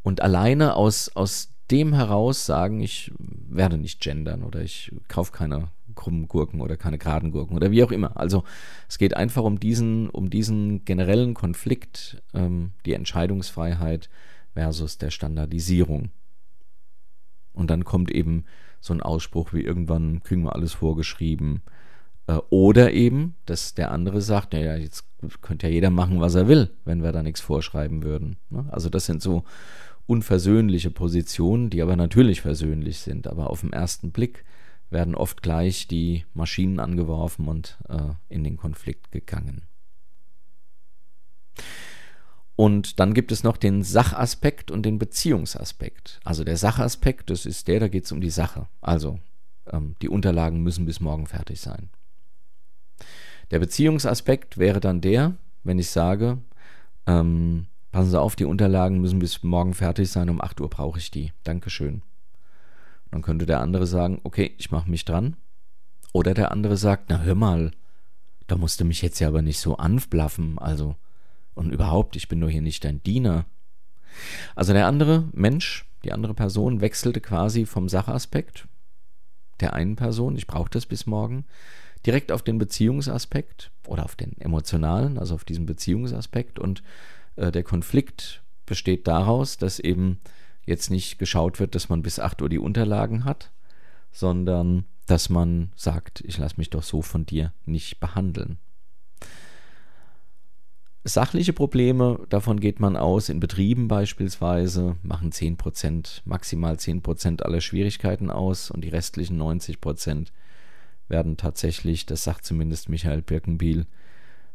Und 0.02 0.20
alleine 0.23 0.75
aus, 0.75 1.11
aus 1.14 1.52
dem 1.70 1.92
heraus 1.92 2.47
sagen, 2.47 2.80
ich 2.80 3.12
werde 3.18 3.78
nicht 3.78 4.00
gendern 4.00 4.42
oder 4.42 4.62
ich 4.62 4.92
kaufe 5.08 5.32
keine 5.32 5.68
krummen 5.94 6.28
Gurken 6.28 6.61
oder 6.61 6.76
keine 6.76 6.99
geraden 6.99 7.32
Gurken 7.32 7.56
oder 7.56 7.70
wie 7.70 7.82
auch 7.82 7.90
immer. 7.90 8.16
Also 8.16 8.44
es 8.88 8.99
geht 8.99 9.16
einfach 9.16 9.42
um 9.42 9.61
diesen, 9.61 10.08
um 10.08 10.30
diesen 10.30 10.85
generellen 10.85 11.35
Konflikt, 11.35 12.23
ähm, 12.35 12.73
die 12.87 12.94
Entscheidungsfreiheit 12.94 14.08
versus 14.54 14.99
der 14.99 15.11
Standardisierung. 15.11 16.11
Und 17.59 17.71
dann 17.71 17.85
kommt 17.85 18.11
eben 18.11 18.45
so 18.81 18.95
ein 18.95 19.03
Ausspruch 19.03 19.53
wie 19.53 19.62
irgendwann 19.62 20.23
kriegen 20.23 20.45
wir 20.45 20.55
alles 20.55 20.73
vorgeschrieben. 20.73 21.62
Äh, 22.29 22.38
oder 22.50 22.93
eben, 22.93 23.35
dass 23.47 23.75
der 23.75 23.91
andere 23.91 24.23
sagt, 24.23 24.53
naja, 24.53 24.77
jetzt 24.77 25.05
könnte 25.43 25.67
ja 25.67 25.73
jeder 25.73 25.91
machen, 25.91 26.21
was 26.21 26.37
er 26.37 26.47
will, 26.47 26.71
wenn 26.85 27.03
wir 27.03 27.11
da 27.11 27.23
nichts 27.23 27.41
vorschreiben 27.41 28.05
würden. 28.05 28.37
Ne? 28.50 28.67
Also 28.71 28.88
das 28.88 29.07
sind 29.07 29.21
so 29.21 29.43
unversöhnliche 30.07 30.91
Positionen, 30.91 31.69
die 31.69 31.83
aber 31.83 31.97
natürlich 31.97 32.41
versöhnlich 32.41 32.99
sind. 33.00 33.27
Aber 33.27 33.50
auf 33.50 33.62
den 33.62 33.73
ersten 33.73 34.12
Blick 34.12 34.45
werden 34.91 35.17
oft 35.17 35.43
gleich 35.43 35.88
die 35.88 36.25
Maschinen 36.33 36.79
angeworfen 36.79 37.49
und 37.49 37.77
äh, 37.88 38.15
in 38.29 38.45
den 38.45 38.57
Konflikt 38.57 39.11
gegangen. 39.11 39.62
Und 42.59 42.99
dann 42.99 43.15
gibt 43.15 43.31
es 43.31 43.45
noch 43.45 43.57
den 43.57 43.85
Sachaspekt 43.85 44.73
und 44.73 44.83
den 44.83 44.99
Beziehungsaspekt. 44.99 46.19
Also 46.25 46.43
der 46.43 46.57
Sachaspekt, 46.57 47.31
das 47.31 47.47
ist 47.47 47.69
der, 47.69 47.79
da 47.79 47.87
geht 47.87 48.05
es 48.05 48.11
um 48.11 48.21
die 48.21 48.31
Sache. 48.31 48.67
Also 48.81 49.21
ähm, 49.71 49.95
die 50.03 50.09
Unterlagen 50.09 50.65
müssen 50.65 50.85
bis 50.85 50.99
morgen 50.99 51.29
fertig 51.29 51.61
sein. 51.61 51.88
Der 53.53 53.61
Beziehungsaspekt 53.61 54.59
wäre 54.59 54.81
dann 54.81 55.00
der, 55.00 55.37
wenn 55.62 55.79
ich 55.79 55.91
sage, 55.91 56.38
ähm, 57.07 57.67
passen 57.93 58.11
Sie 58.11 58.21
auf, 58.21 58.35
die 58.35 58.45
Unterlagen 58.45 59.00
müssen 59.00 59.21
bis 59.21 59.45
morgen 59.45 59.73
fertig 59.73 60.11
sein, 60.11 60.29
um 60.29 60.41
8 60.41 60.61
Uhr 60.61 60.69
brauche 60.69 60.99
ich 60.99 61.12
die. 61.12 61.33
Dankeschön. 61.45 62.03
Dann 63.12 63.23
könnte 63.23 63.47
der 63.47 63.61
andere 63.61 63.87
sagen, 63.87 64.21
okay, 64.25 64.57
ich 64.59 64.73
mache 64.73 64.91
mich 64.91 65.05
dran. 65.05 65.37
Oder 66.12 66.35
der 66.35 66.50
andere 66.50 66.77
sagt, 66.77 67.05
na 67.09 67.21
hör 67.21 67.37
mal, 67.37 67.71
da 68.49 68.57
musst 68.57 68.81
du 68.81 68.85
mich 68.85 69.00
jetzt 69.00 69.21
ja 69.21 69.29
aber 69.29 69.43
nicht 69.43 69.61
so 69.61 69.77
anblaffen, 69.77 70.59
also 70.59 70.97
und 71.59 71.71
überhaupt, 71.71 72.17
ich 72.17 72.29
bin 72.29 72.41
doch 72.41 72.49
hier 72.49 72.62
nicht 72.62 72.85
dein 72.85 73.03
Diener. 73.03 73.45
Also 74.55 74.73
der 74.73 74.87
andere 74.87 75.29
Mensch, 75.33 75.87
die 76.05 76.12
andere 76.12 76.35
Person 76.35 76.81
wechselte 76.81 77.21
quasi 77.21 77.67
vom 77.67 77.88
Sachaspekt 77.88 78.67
der 79.61 79.75
einen 79.75 79.97
Person, 79.97 80.37
ich 80.37 80.47
brauche 80.47 80.71
das 80.71 80.87
bis 80.87 81.07
morgen, 81.07 81.45
direkt 82.07 82.31
auf 82.33 82.43
den 82.43 82.59
Beziehungsaspekt 82.59 83.71
oder 83.87 84.05
auf 84.05 84.17
den 84.17 84.41
emotionalen, 84.41 85.19
also 85.19 85.35
auf 85.35 85.45
diesen 85.45 85.67
Beziehungsaspekt. 85.67 86.59
Und 86.59 86.83
äh, 87.37 87.50
der 87.50 87.65
Konflikt 87.65 88.43
besteht 88.67 89.09
daraus, 89.09 89.57
dass 89.57 89.79
eben 89.79 90.21
jetzt 90.65 90.91
nicht 90.91 91.19
geschaut 91.19 91.59
wird, 91.61 91.75
dass 91.75 91.88
man 91.88 92.03
bis 92.03 92.21
8 92.21 92.43
Uhr 92.43 92.49
die 92.49 92.59
Unterlagen 92.59 93.25
hat, 93.25 93.50
sondern 94.12 94.85
dass 95.07 95.31
man 95.31 95.73
sagt, 95.75 96.21
ich 96.21 96.38
lasse 96.38 96.57
mich 96.59 96.71
doch 96.71 96.83
so 96.83 97.03
von 97.03 97.25
dir 97.25 97.53
nicht 97.65 97.99
behandeln. 97.99 98.59
Sachliche 101.05 101.52
Probleme, 101.52 102.26
davon 102.28 102.61
geht 102.61 102.81
man 102.81 102.97
aus, 102.97 103.28
in 103.28 103.40
Betrieben 103.40 103.88
beispielsweise 103.88 104.97
machen 105.02 105.31
10%, 105.31 106.23
maximal 106.25 106.75
10% 106.75 107.43
aller 107.43 107.61
Schwierigkeiten 107.61 108.31
aus 108.31 108.71
und 108.71 108.83
die 108.83 108.88
restlichen 108.88 109.40
90% 109.40 110.28
werden 111.09 111.37
tatsächlich, 111.37 112.05
das 112.05 112.25
sagt 112.25 112.45
zumindest 112.45 112.88
Michael 112.88 113.23
Birkenbiel, 113.23 113.87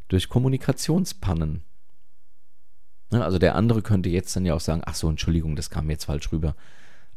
durch 0.08 0.28
Kommunikationspannen. 0.28 1.62
Ne, 3.10 3.24
also 3.24 3.38
der 3.38 3.54
andere 3.54 3.82
könnte 3.82 4.10
jetzt 4.10 4.36
dann 4.36 4.46
ja 4.46 4.54
auch 4.54 4.60
sagen, 4.60 4.82
ach 4.84 4.94
so, 4.94 5.08
Entschuldigung, 5.08 5.56
das 5.56 5.70
kam 5.70 5.90
jetzt 5.90 6.04
falsch 6.04 6.30
rüber. 6.30 6.54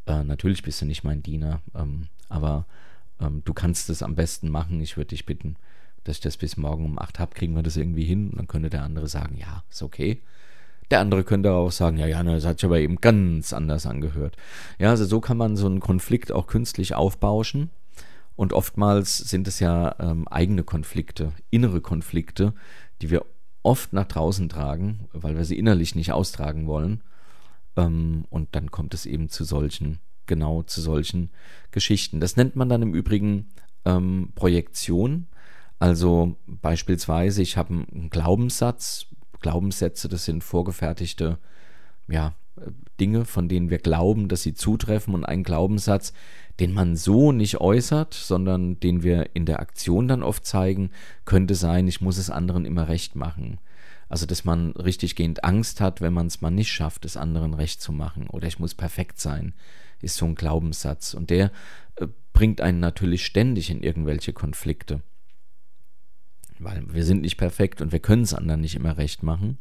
Äh, 0.06 0.24
natürlich 0.24 0.64
bist 0.64 0.82
du 0.82 0.86
nicht 0.86 1.04
mein 1.04 1.22
Diener, 1.22 1.62
ähm, 1.76 2.08
aber 2.30 2.66
ähm, 3.20 3.42
du 3.46 3.54
kannst 3.54 3.90
es 3.90 4.02
am 4.02 4.16
besten 4.16 4.50
machen. 4.50 4.82
Ich 4.82 4.98
würde 4.98 5.10
dich 5.10 5.26
bitten, 5.26 5.58
dass 6.08 6.18
ich 6.18 6.22
das 6.22 6.38
bis 6.38 6.58
morgen 6.58 6.86
um 6.86 7.00
8 7.00 7.20
habe, 7.20 7.36
kriegen 7.36 7.56
wir 7.56 7.64
das 7.64 7.78
irgendwie 7.78 8.06
hin. 8.06 8.30
Und 8.30 8.38
dann 8.38 8.48
könnte 8.48 8.70
der 8.70 8.84
andere 8.84 9.08
sagen, 9.08 9.38
ja, 9.38 9.64
ist 9.70 9.84
okay. 9.84 10.22
Der 10.90 11.02
andere 11.02 11.24
könnte 11.24 11.52
auch 11.52 11.72
sagen, 11.72 11.98
ja, 11.98 12.08
ja, 12.08 12.24
das 12.24 12.46
hat 12.46 12.60
sich 12.60 12.66
aber 12.66 12.80
eben 12.80 13.02
ganz 13.02 13.52
anders 13.52 13.86
angehört. 13.86 14.38
Ja, 14.80 14.90
also 14.90 15.06
so 15.06 15.20
kann 15.20 15.38
man 15.38 15.58
so 15.58 15.66
einen 15.66 15.82
Konflikt 15.82 16.32
auch 16.32 16.48
künstlich 16.48 16.96
aufbauschen. 16.96 17.70
Und 18.36 18.54
oftmals 18.54 19.18
sind 19.18 19.48
es 19.48 19.60
ja 19.60 19.96
ähm, 20.00 20.28
eigene 20.28 20.64
Konflikte, 20.64 21.34
innere 21.50 21.82
Konflikte, 21.82 22.54
die 23.02 23.10
wir 23.10 23.26
oft 23.64 23.92
nach 23.94 24.06
draußen 24.06 24.48
tragen, 24.48 25.10
weil 25.12 25.36
wir 25.36 25.44
sie 25.44 25.58
innerlich 25.58 25.96
nicht 25.96 26.14
austragen 26.14 26.68
wollen. 26.68 27.04
Ähm, 27.76 28.26
und 28.30 28.56
dann 28.56 28.72
kommt 28.72 28.94
es 28.94 29.06
eben 29.06 29.30
zu 29.30 29.44
solchen, 29.44 30.00
genau 30.26 30.64
zu 30.64 30.82
solchen 30.82 31.32
Geschichten. 31.72 32.20
Das 32.20 32.38
nennt 32.38 32.56
man 32.56 32.70
dann 32.70 32.82
im 32.82 32.94
Übrigen 32.94 33.50
ähm, 33.86 34.32
Projektion. 34.36 35.28
Also 35.80 36.36
beispielsweise, 36.48 37.42
ich 37.42 37.58
habe 37.58 37.74
einen 37.74 38.10
Glaubenssatz. 38.10 39.08
Glaubenssätze, 39.40 40.10
das 40.10 40.26
sind 40.26 40.44
vorgefertigte 40.44 41.38
ja, 42.08 42.34
Dinge, 43.00 43.26
von 43.26 43.48
denen 43.48 43.70
wir 43.70 43.78
glauben, 43.78 44.28
dass 44.28 44.42
sie 44.42 44.56
zutreffen. 44.56 45.14
Und 45.14 45.26
ein 45.26 45.44
Glaubenssatz, 45.44 46.14
den 46.60 46.74
man 46.74 46.96
so 46.96 47.32
nicht 47.32 47.62
äußert, 47.62 48.14
sondern 48.16 48.80
den 48.80 49.04
wir 49.04 49.36
in 49.36 49.46
der 49.46 49.60
Aktion 49.60 50.08
dann 50.08 50.24
oft 50.24 50.46
zeigen, 50.46 50.90
könnte 51.26 51.54
sein, 51.54 51.88
ich 51.88 52.02
muss 52.02 52.18
es 52.18 52.32
anderen 52.32 52.66
immer 52.66 52.88
recht 52.88 53.16
machen. 53.16 53.60
Also, 54.10 54.26
dass 54.26 54.46
man 54.46 54.72
richtig 54.72 55.16
gehend 55.16 55.44
Angst 55.44 55.82
hat, 55.82 56.02
wenn 56.02 56.14
man 56.14 56.28
es 56.28 56.42
mal 56.42 56.50
nicht 56.50 56.72
schafft, 56.72 57.06
es 57.06 57.18
anderen 57.18 57.54
recht 57.54 57.82
zu 57.82 57.92
machen. 57.92 58.28
Oder 58.28 58.48
ich 58.48 58.58
muss 58.58 58.74
perfekt 58.74 59.20
sein, 59.20 59.54
ist 60.02 60.16
so 60.16 60.26
ein 60.26 60.36
Glaubenssatz. 60.36 61.14
Und 61.14 61.30
der 61.30 61.52
äh, 61.98 62.08
bringt 62.34 62.62
einen 62.62 62.80
natürlich 62.80 63.26
ständig 63.26 63.70
in 63.70 63.84
irgendwelche 63.84 64.34
Konflikte 64.34 65.02
weil 66.60 66.84
wir 66.94 67.04
sind 67.04 67.22
nicht 67.22 67.38
perfekt 67.38 67.82
und 67.82 67.92
wir 67.92 68.00
können 68.00 68.24
es 68.24 68.34
anderen 68.34 68.62
nicht 68.62 68.76
immer 68.76 68.98
recht 68.98 69.24
machen. 69.24 69.58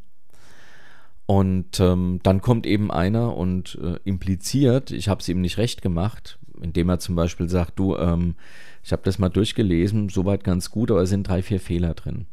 Und 1.25 1.81
ähm, 1.81 2.21
dann 2.23 2.41
kommt 2.41 2.65
eben 2.65 2.89
einer 2.89 3.35
und 3.35 3.77
äh, 3.83 3.99
impliziert, 4.05 4.91
ich 4.91 5.09
habe 5.09 5.19
es 5.19 5.27
ihm 5.27 5.41
nicht 5.41 5.57
recht 5.57 5.81
gemacht, 5.81 6.39
indem 6.61 6.87
er 6.89 6.99
zum 6.99 7.15
Beispiel 7.15 7.49
sagt, 7.49 7.77
du, 7.77 7.97
ähm, 7.97 8.35
ich 8.81 8.93
habe 8.93 9.01
das 9.03 9.19
mal 9.19 9.27
durchgelesen, 9.27 10.07
soweit 10.07 10.45
ganz 10.45 10.71
gut, 10.71 10.89
aber 10.89 11.01
es 11.01 11.09
sind 11.09 11.27
drei, 11.27 11.41
vier 11.41 11.59
Fehler 11.59 11.93
drin. 11.95 12.27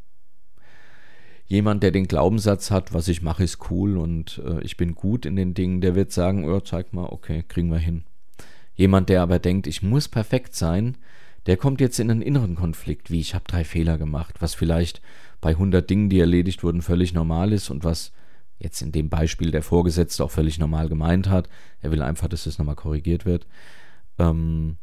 Jemand, 1.47 1.83
der 1.83 1.91
den 1.91 2.07
Glaubenssatz 2.07 2.71
hat, 2.71 2.95
was 2.95 3.09
ich 3.09 3.21
mache, 3.21 3.43
ist 3.43 3.71
cool 3.71 3.99
und 3.99 4.41
äh, 4.47 4.61
ich 4.63 4.77
bin 4.77 4.95
gut 4.95 5.27
in 5.27 5.35
den 5.35 5.55
Dingen, 5.55 5.81
der 5.81 5.97
wird 5.97 6.13
sagen, 6.13 6.49
oh, 6.49 6.61
zeig 6.61 6.93
mal, 6.93 7.07
okay, 7.07 7.45
kriegen 7.47 7.71
wir 7.71 7.79
hin. 7.79 8.05
Jemand, 8.77 9.09
der 9.09 9.23
aber 9.23 9.41
denkt, 9.41 9.67
ich 9.67 9.83
muss 9.83 10.09
perfekt 10.09 10.55
sein, 10.55 10.97
der 11.47 11.57
kommt 11.57 11.81
jetzt 11.81 11.99
in 11.99 12.11
einen 12.11 12.23
inneren 12.23 12.55
Konflikt, 12.55 13.11
wie 13.11 13.21
ich 13.21 13.35
habe 13.35 13.45
drei 13.47 13.65
Fehler 13.65 13.99
gemacht, 13.99 14.37
was 14.41 14.55
vielleicht 14.55 15.03
bei 15.41 15.51
100 15.51 15.89
Dingen, 15.89 16.09
die 16.09 16.21
erledigt 16.21 16.63
wurden, 16.63 16.83
völlig 16.83 17.13
normal 17.13 17.53
ist 17.53 17.71
und 17.71 17.85
was 17.85 18.13
jetzt 18.59 18.81
in 18.81 18.93
dem 18.93 19.11
Beispiel 19.11 19.51
der 19.51 19.63
Vorgesetzte 19.63 20.25
auch 20.25 20.31
völlig 20.31 20.59
normal 20.59 20.89
gemeint 20.89 21.29
hat. 21.29 21.49
Er 21.81 21.91
will 21.91 22.03
einfach, 22.03 22.29
dass 22.29 22.45
das 22.45 22.59
nochmal 22.59 22.77
korrigiert 22.77 23.27
wird. 23.27 23.47
Ähm, 24.19 24.77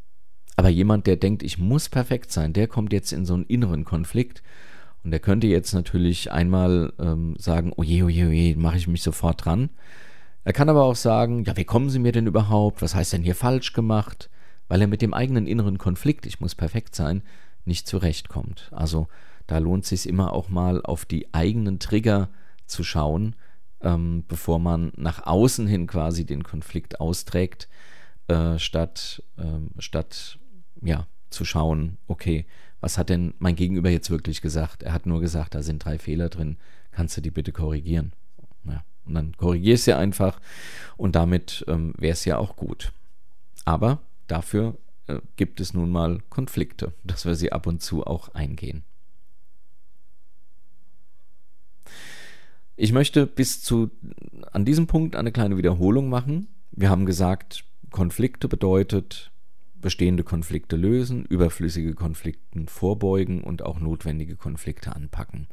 aber 0.55 0.69
jemand, 0.69 1.07
der 1.07 1.15
denkt, 1.15 1.41
ich 1.41 1.57
muss 1.57 1.89
perfekt 1.89 2.31
sein, 2.31 2.53
der 2.53 2.67
kommt 2.67 2.93
jetzt 2.93 3.11
in 3.13 3.25
so 3.25 3.33
einen 3.33 3.45
inneren 3.45 3.85
Konflikt 3.85 4.43
und 5.03 5.11
der 5.11 5.19
könnte 5.19 5.47
jetzt 5.47 5.73
natürlich 5.73 6.31
einmal 6.31 6.93
ähm, 6.99 7.35
sagen, 7.39 7.73
oje, 7.75 8.05
oje, 8.05 8.27
oje, 8.27 8.55
mache 8.55 8.77
ich 8.77 8.87
mich 8.87 9.01
sofort 9.01 9.45
dran. 9.45 9.69
Er 10.43 10.53
kann 10.53 10.69
aber 10.69 10.83
auch 10.83 10.95
sagen, 10.95 11.43
ja, 11.43 11.55
wie 11.57 11.65
kommen 11.65 11.89
Sie 11.89 11.99
mir 11.99 12.11
denn 12.11 12.27
überhaupt? 12.27 12.81
Was 12.81 12.95
heißt 12.95 13.13
denn 13.13 13.23
hier 13.23 13.35
falsch 13.35 13.73
gemacht? 13.73 14.29
Weil 14.71 14.79
er 14.79 14.87
mit 14.87 15.01
dem 15.01 15.13
eigenen 15.13 15.47
inneren 15.47 15.77
Konflikt, 15.77 16.25
ich 16.25 16.39
muss 16.39 16.55
perfekt 16.55 16.95
sein, 16.95 17.23
nicht 17.65 17.89
zurechtkommt. 17.89 18.69
Also 18.71 19.09
da 19.45 19.57
lohnt 19.57 19.83
es 19.83 19.89
sich 19.89 20.07
immer 20.07 20.31
auch 20.31 20.47
mal 20.47 20.81
auf 20.81 21.03
die 21.03 21.33
eigenen 21.33 21.79
Trigger 21.79 22.29
zu 22.67 22.85
schauen, 22.85 23.35
ähm, 23.81 24.23
bevor 24.29 24.59
man 24.59 24.93
nach 24.95 25.27
außen 25.27 25.67
hin 25.67 25.87
quasi 25.87 26.25
den 26.25 26.43
Konflikt 26.43 27.01
austrägt, 27.01 27.67
äh, 28.29 28.57
statt, 28.59 29.21
ähm, 29.37 29.71
statt 29.77 30.39
ja, 30.81 31.05
zu 31.31 31.43
schauen, 31.43 31.97
okay, 32.07 32.45
was 32.79 32.97
hat 32.97 33.09
denn 33.09 33.33
mein 33.39 33.57
Gegenüber 33.57 33.89
jetzt 33.89 34.09
wirklich 34.09 34.41
gesagt? 34.41 34.83
Er 34.83 34.93
hat 34.93 35.05
nur 35.05 35.19
gesagt, 35.19 35.53
da 35.53 35.63
sind 35.63 35.83
drei 35.83 35.99
Fehler 35.99 36.29
drin, 36.29 36.55
kannst 36.91 37.17
du 37.17 37.21
die 37.21 37.31
bitte 37.31 37.51
korrigieren? 37.51 38.13
Ja, 38.63 38.85
und 39.05 39.15
dann 39.15 39.35
korrigierst 39.35 39.87
du 39.87 39.97
einfach 39.97 40.39
und 40.95 41.17
damit 41.17 41.65
ähm, 41.67 41.93
wäre 41.97 42.13
es 42.13 42.23
ja 42.23 42.37
auch 42.37 42.55
gut. 42.55 42.93
Aber 43.65 43.99
Dafür 44.31 44.77
äh, 45.07 45.19
gibt 45.35 45.59
es 45.59 45.73
nun 45.73 45.89
mal 45.89 46.21
Konflikte, 46.29 46.93
dass 47.03 47.25
wir 47.25 47.35
sie 47.35 47.51
ab 47.51 47.67
und 47.67 47.81
zu 47.81 48.05
auch 48.07 48.29
eingehen. 48.29 48.85
Ich 52.77 52.93
möchte 52.93 53.27
bis 53.27 53.61
zu 53.61 53.91
an 54.53 54.63
diesem 54.63 54.87
Punkt 54.87 55.17
eine 55.17 55.33
kleine 55.33 55.57
Wiederholung 55.57 56.07
machen. 56.07 56.47
Wir 56.71 56.89
haben 56.89 57.05
gesagt, 57.05 57.65
Konflikte 57.89 58.47
bedeutet 58.47 59.31
bestehende 59.75 60.23
Konflikte 60.23 60.77
lösen, 60.77 61.25
überflüssige 61.25 61.93
Konflikten 61.93 62.69
vorbeugen 62.69 63.43
und 63.43 63.63
auch 63.63 63.81
notwendige 63.81 64.37
Konflikte 64.37 64.95
anpacken. 64.95 65.49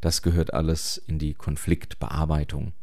Das 0.00 0.22
gehört 0.22 0.54
alles 0.54 0.98
in 0.98 1.18
die 1.18 1.34
Konfliktbearbeitung. 1.34 2.74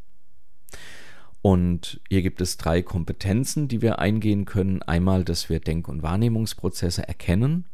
Und 1.42 2.02
hier 2.10 2.22
gibt 2.22 2.42
es 2.42 2.58
drei 2.58 2.82
Kompetenzen, 2.82 3.68
die 3.68 3.82
wir 3.82 4.00
eingehen 4.00 4.46
können. 4.46 4.82
Einmal, 4.82 5.24
dass 5.24 5.50
wir 5.50 5.60
Denk- 5.60 5.88
und 5.88 6.04
Wahrnehmungsprozesse 6.04 7.08
erkennen, 7.08 7.66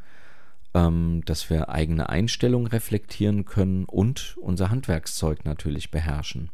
ähm, 0.74 1.22
dass 1.26 1.50
wir 1.50 1.70
eigene 1.70 2.10
Einstellungen 2.10 2.68
reflektieren 2.68 3.46
können 3.46 3.86
und 3.86 4.38
unser 4.42 4.70
Handwerkszeug 4.70 5.46
natürlich 5.46 5.92
beherrschen. 5.92 6.50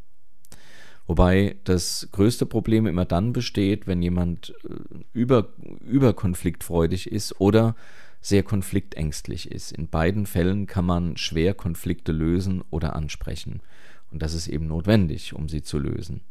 Wobei 1.08 1.56
das 1.64 2.08
größte 2.12 2.46
Problem 2.46 2.86
immer 2.86 3.06
dann 3.06 3.34
besteht, 3.34 3.88
wenn 3.88 4.02
jemand 4.02 4.54
äh, 4.64 4.76
über, 5.12 5.54
überkonfliktfreudig 5.82 7.12
ist 7.12 7.42
oder 7.42 7.76
sehr 8.22 8.44
konfliktängstlich 8.44 9.50
ist. 9.52 9.72
In 9.72 9.88
beiden 9.88 10.26
Fällen 10.26 10.68
kann 10.68 10.86
man 10.86 11.18
schwer 11.18 11.54
Konflikte 11.54 12.12
lösen 12.12 12.64
oder 12.70 12.96
ansprechen. 12.96 13.62
Und 14.12 14.22
das 14.22 14.34
ist 14.34 14.48
eben 14.48 14.68
notwendig, 14.68 15.34
um 15.34 15.50
sie 15.50 15.64
zu 15.64 15.80
lösen. 15.80 16.22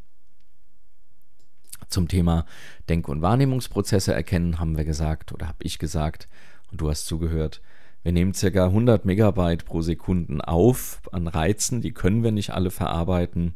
Zum 1.88 2.08
Thema 2.08 2.44
Denk- 2.88 3.08
und 3.08 3.22
Wahrnehmungsprozesse 3.22 4.12
erkennen 4.12 4.58
haben 4.58 4.76
wir 4.76 4.84
gesagt 4.84 5.32
oder 5.32 5.48
habe 5.48 5.62
ich 5.62 5.78
gesagt 5.78 6.28
und 6.70 6.80
du 6.80 6.90
hast 6.90 7.06
zugehört. 7.06 7.60
Wir 8.02 8.12
nehmen 8.12 8.32
ca. 8.32 8.64
100 8.64 9.04
Megabyte 9.04 9.64
pro 9.64 9.82
Sekunde 9.82 10.46
auf 10.46 11.00
an 11.12 11.26
Reizen, 11.26 11.80
die 11.80 11.92
können 11.92 12.22
wir 12.22 12.32
nicht 12.32 12.50
alle 12.50 12.70
verarbeiten. 12.70 13.54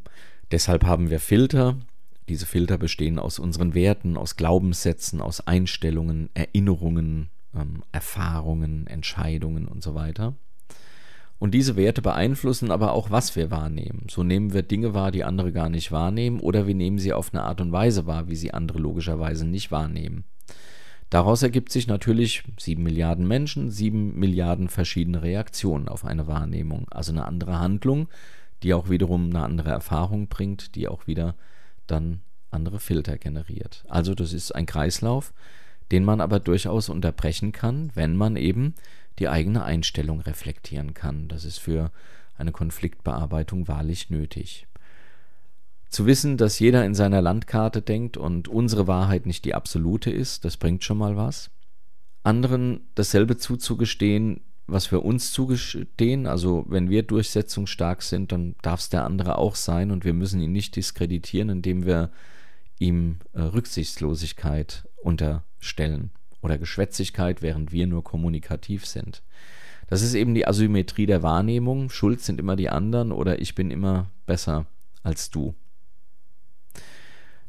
Deshalb 0.50 0.84
haben 0.84 1.10
wir 1.10 1.20
Filter. 1.20 1.76
Diese 2.28 2.46
Filter 2.46 2.78
bestehen 2.78 3.18
aus 3.18 3.38
unseren 3.38 3.74
Werten, 3.74 4.16
aus 4.16 4.36
Glaubenssätzen, 4.36 5.20
aus 5.20 5.46
Einstellungen, 5.46 6.28
Erinnerungen, 6.34 7.30
ähm, 7.54 7.82
Erfahrungen, 7.92 8.86
Entscheidungen 8.86 9.66
und 9.66 9.82
so 9.82 9.94
weiter. 9.94 10.34
Und 11.42 11.54
diese 11.54 11.74
Werte 11.74 12.02
beeinflussen 12.02 12.70
aber 12.70 12.92
auch, 12.92 13.10
was 13.10 13.34
wir 13.34 13.50
wahrnehmen. 13.50 14.06
So 14.08 14.22
nehmen 14.22 14.52
wir 14.52 14.62
Dinge 14.62 14.94
wahr, 14.94 15.10
die 15.10 15.24
andere 15.24 15.50
gar 15.50 15.68
nicht 15.68 15.90
wahrnehmen, 15.90 16.38
oder 16.38 16.68
wir 16.68 16.74
nehmen 16.76 16.98
sie 16.98 17.12
auf 17.12 17.34
eine 17.34 17.42
Art 17.42 17.60
und 17.60 17.72
Weise 17.72 18.06
wahr, 18.06 18.28
wie 18.28 18.36
sie 18.36 18.54
andere 18.54 18.78
logischerweise 18.78 19.44
nicht 19.44 19.72
wahrnehmen. 19.72 20.22
Daraus 21.10 21.42
ergibt 21.42 21.72
sich 21.72 21.88
natürlich 21.88 22.44
sieben 22.60 22.84
Milliarden 22.84 23.26
Menschen, 23.26 23.72
sieben 23.72 24.16
Milliarden 24.20 24.68
verschiedene 24.68 25.24
Reaktionen 25.24 25.88
auf 25.88 26.04
eine 26.04 26.28
Wahrnehmung, 26.28 26.86
also 26.92 27.10
eine 27.10 27.24
andere 27.24 27.58
Handlung, 27.58 28.06
die 28.62 28.72
auch 28.72 28.88
wiederum 28.88 29.30
eine 29.30 29.42
andere 29.42 29.70
Erfahrung 29.70 30.28
bringt, 30.28 30.76
die 30.76 30.86
auch 30.86 31.08
wieder 31.08 31.34
dann 31.88 32.20
andere 32.52 32.78
Filter 32.78 33.18
generiert. 33.18 33.84
Also 33.88 34.14
das 34.14 34.32
ist 34.32 34.54
ein 34.54 34.66
Kreislauf, 34.66 35.34
den 35.90 36.04
man 36.04 36.20
aber 36.20 36.38
durchaus 36.38 36.88
unterbrechen 36.88 37.50
kann, 37.50 37.90
wenn 37.94 38.14
man 38.14 38.36
eben 38.36 38.74
die 39.18 39.28
eigene 39.28 39.64
Einstellung 39.64 40.20
reflektieren 40.20 40.94
kann. 40.94 41.28
Das 41.28 41.44
ist 41.44 41.58
für 41.58 41.90
eine 42.36 42.52
Konfliktbearbeitung 42.52 43.68
wahrlich 43.68 44.10
nötig. 44.10 44.66
Zu 45.88 46.06
wissen, 46.06 46.38
dass 46.38 46.58
jeder 46.58 46.84
in 46.86 46.94
seiner 46.94 47.20
Landkarte 47.20 47.82
denkt 47.82 48.16
und 48.16 48.48
unsere 48.48 48.86
Wahrheit 48.86 49.26
nicht 49.26 49.44
die 49.44 49.54
absolute 49.54 50.10
ist, 50.10 50.44
das 50.44 50.56
bringt 50.56 50.84
schon 50.84 50.96
mal 50.96 51.16
was. 51.16 51.50
Anderen 52.22 52.80
dasselbe 52.94 53.36
zuzugestehen, 53.36 54.40
was 54.66 54.90
wir 54.90 55.04
uns 55.04 55.32
zugestehen, 55.32 56.26
also 56.26 56.64
wenn 56.68 56.88
wir 56.88 57.02
durchsetzungsstark 57.02 58.00
sind, 58.02 58.32
dann 58.32 58.54
darf 58.62 58.80
es 58.80 58.88
der 58.88 59.04
andere 59.04 59.36
auch 59.36 59.54
sein 59.54 59.90
und 59.90 60.04
wir 60.04 60.14
müssen 60.14 60.40
ihn 60.40 60.52
nicht 60.52 60.76
diskreditieren, 60.76 61.50
indem 61.50 61.84
wir 61.84 62.10
ihm 62.78 63.18
äh, 63.34 63.42
Rücksichtslosigkeit 63.42 64.88
unterstellen 65.02 66.10
oder 66.42 66.58
Geschwätzigkeit, 66.58 67.40
während 67.40 67.72
wir 67.72 67.86
nur 67.86 68.04
kommunikativ 68.04 68.84
sind. 68.86 69.22
Das 69.88 70.02
ist 70.02 70.14
eben 70.14 70.34
die 70.34 70.46
Asymmetrie 70.46 71.06
der 71.06 71.22
Wahrnehmung. 71.22 71.90
Schuld 71.90 72.20
sind 72.20 72.40
immer 72.40 72.56
die 72.56 72.68
anderen 72.68 73.12
oder 73.12 73.40
ich 73.40 73.54
bin 73.54 73.70
immer 73.70 74.10
besser 74.26 74.66
als 75.02 75.30
du. 75.30 75.54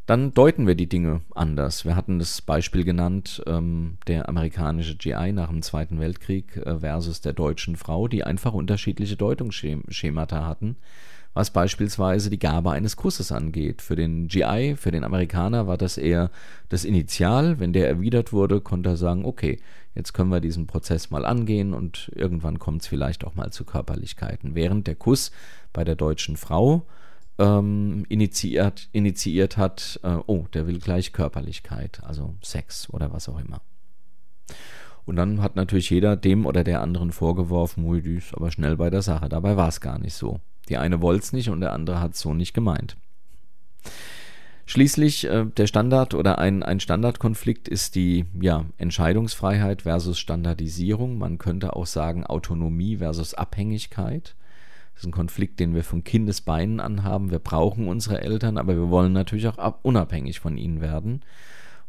Dann 0.05 0.33
deuten 0.33 0.67
wir 0.67 0.75
die 0.75 0.89
Dinge 0.89 1.21
anders. 1.33 1.85
Wir 1.85 1.95
hatten 1.95 2.19
das 2.19 2.41
Beispiel 2.41 2.83
genannt, 2.83 3.41
ähm, 3.47 3.97
der 4.07 4.27
amerikanische 4.27 4.97
GI 4.97 5.31
nach 5.31 5.47
dem 5.47 5.61
Zweiten 5.61 6.01
Weltkrieg 6.01 6.57
äh, 6.57 6.79
versus 6.79 7.21
der 7.21 7.31
deutschen 7.31 7.77
Frau, 7.77 8.09
die 8.09 8.25
einfach 8.25 8.53
unterschiedliche 8.53 9.15
Deutungsschemata 9.15 10.45
hatten 10.45 10.75
was 11.33 11.51
beispielsweise 11.51 12.29
die 12.29 12.39
Gabe 12.39 12.71
eines 12.71 12.95
Kusses 12.95 13.31
angeht. 13.31 13.81
Für 13.81 13.95
den 13.95 14.27
GI, 14.27 14.75
für 14.77 14.91
den 14.91 15.03
Amerikaner 15.03 15.65
war 15.67 15.77
das 15.77 15.97
eher 15.97 16.29
das 16.69 16.85
Initial. 16.85 17.59
Wenn 17.59 17.73
der 17.73 17.87
erwidert 17.87 18.33
wurde, 18.33 18.61
konnte 18.61 18.89
er 18.89 18.97
sagen, 18.97 19.25
okay, 19.25 19.59
jetzt 19.95 20.13
können 20.13 20.29
wir 20.29 20.39
diesen 20.39 20.67
Prozess 20.67 21.09
mal 21.09 21.25
angehen 21.25 21.73
und 21.73 22.11
irgendwann 22.15 22.59
kommt 22.59 22.81
es 22.81 22.87
vielleicht 22.87 23.25
auch 23.25 23.35
mal 23.35 23.51
zu 23.51 23.65
Körperlichkeiten. 23.65 24.55
Während 24.55 24.87
der 24.87 24.95
Kuss 24.95 25.31
bei 25.71 25.83
der 25.83 25.95
deutschen 25.95 26.37
Frau 26.37 26.85
ähm, 27.39 28.05
initiiert, 28.09 28.89
initiiert 28.91 29.57
hat, 29.57 29.99
äh, 30.03 30.17
oh, 30.27 30.45
der 30.53 30.67
will 30.67 30.79
gleich 30.79 31.13
Körperlichkeit, 31.13 32.01
also 32.03 32.35
Sex 32.43 32.89
oder 32.91 33.11
was 33.11 33.27
auch 33.27 33.39
immer. 33.39 33.61
Und 35.05 35.15
dann 35.17 35.41
hat 35.41 35.55
natürlich 35.55 35.89
jeder 35.89 36.15
dem 36.15 36.45
oder 36.45 36.63
der 36.63 36.81
anderen 36.81 37.11
vorgeworfen, 37.11 37.83
ui, 37.85 38.01
die 38.01 38.15
ist 38.17 38.33
aber 38.35 38.51
schnell 38.51 38.77
bei 38.77 38.89
der 38.89 39.01
Sache. 39.01 39.27
Dabei 39.29 39.57
war 39.57 39.67
es 39.67 39.81
gar 39.81 39.99
nicht 39.99 40.13
so. 40.13 40.39
Die 40.69 40.77
eine 40.77 41.01
wollte 41.01 41.23
es 41.23 41.33
nicht 41.33 41.49
und 41.49 41.61
der 41.61 41.73
andere 41.73 41.99
hat 41.99 42.13
es 42.13 42.19
so 42.19 42.33
nicht 42.33 42.53
gemeint. 42.53 42.95
Schließlich 44.65 45.25
äh, 45.25 45.45
der 45.45 45.67
Standard 45.67 46.13
oder 46.13 46.39
ein, 46.39 46.63
ein 46.63 46.79
Standardkonflikt 46.79 47.67
ist 47.67 47.95
die 47.95 48.25
ja, 48.39 48.65
Entscheidungsfreiheit 48.77 49.81
versus 49.81 50.19
Standardisierung. 50.19 51.17
Man 51.17 51.37
könnte 51.37 51.75
auch 51.75 51.85
sagen 51.85 52.25
Autonomie 52.25 52.97
versus 52.97 53.33
Abhängigkeit. 53.33 54.35
Das 54.93 55.03
ist 55.03 55.07
ein 55.07 55.11
Konflikt, 55.11 55.59
den 55.59 55.75
wir 55.75 55.83
von 55.83 56.03
Kindesbeinen 56.03 56.79
anhaben. 56.79 57.31
Wir 57.31 57.39
brauchen 57.39 57.87
unsere 57.87 58.21
Eltern, 58.21 58.57
aber 58.57 58.75
wir 58.75 58.89
wollen 58.89 59.11
natürlich 59.11 59.47
auch 59.47 59.79
unabhängig 59.81 60.39
von 60.39 60.57
ihnen 60.57 60.81
werden. 60.81 61.23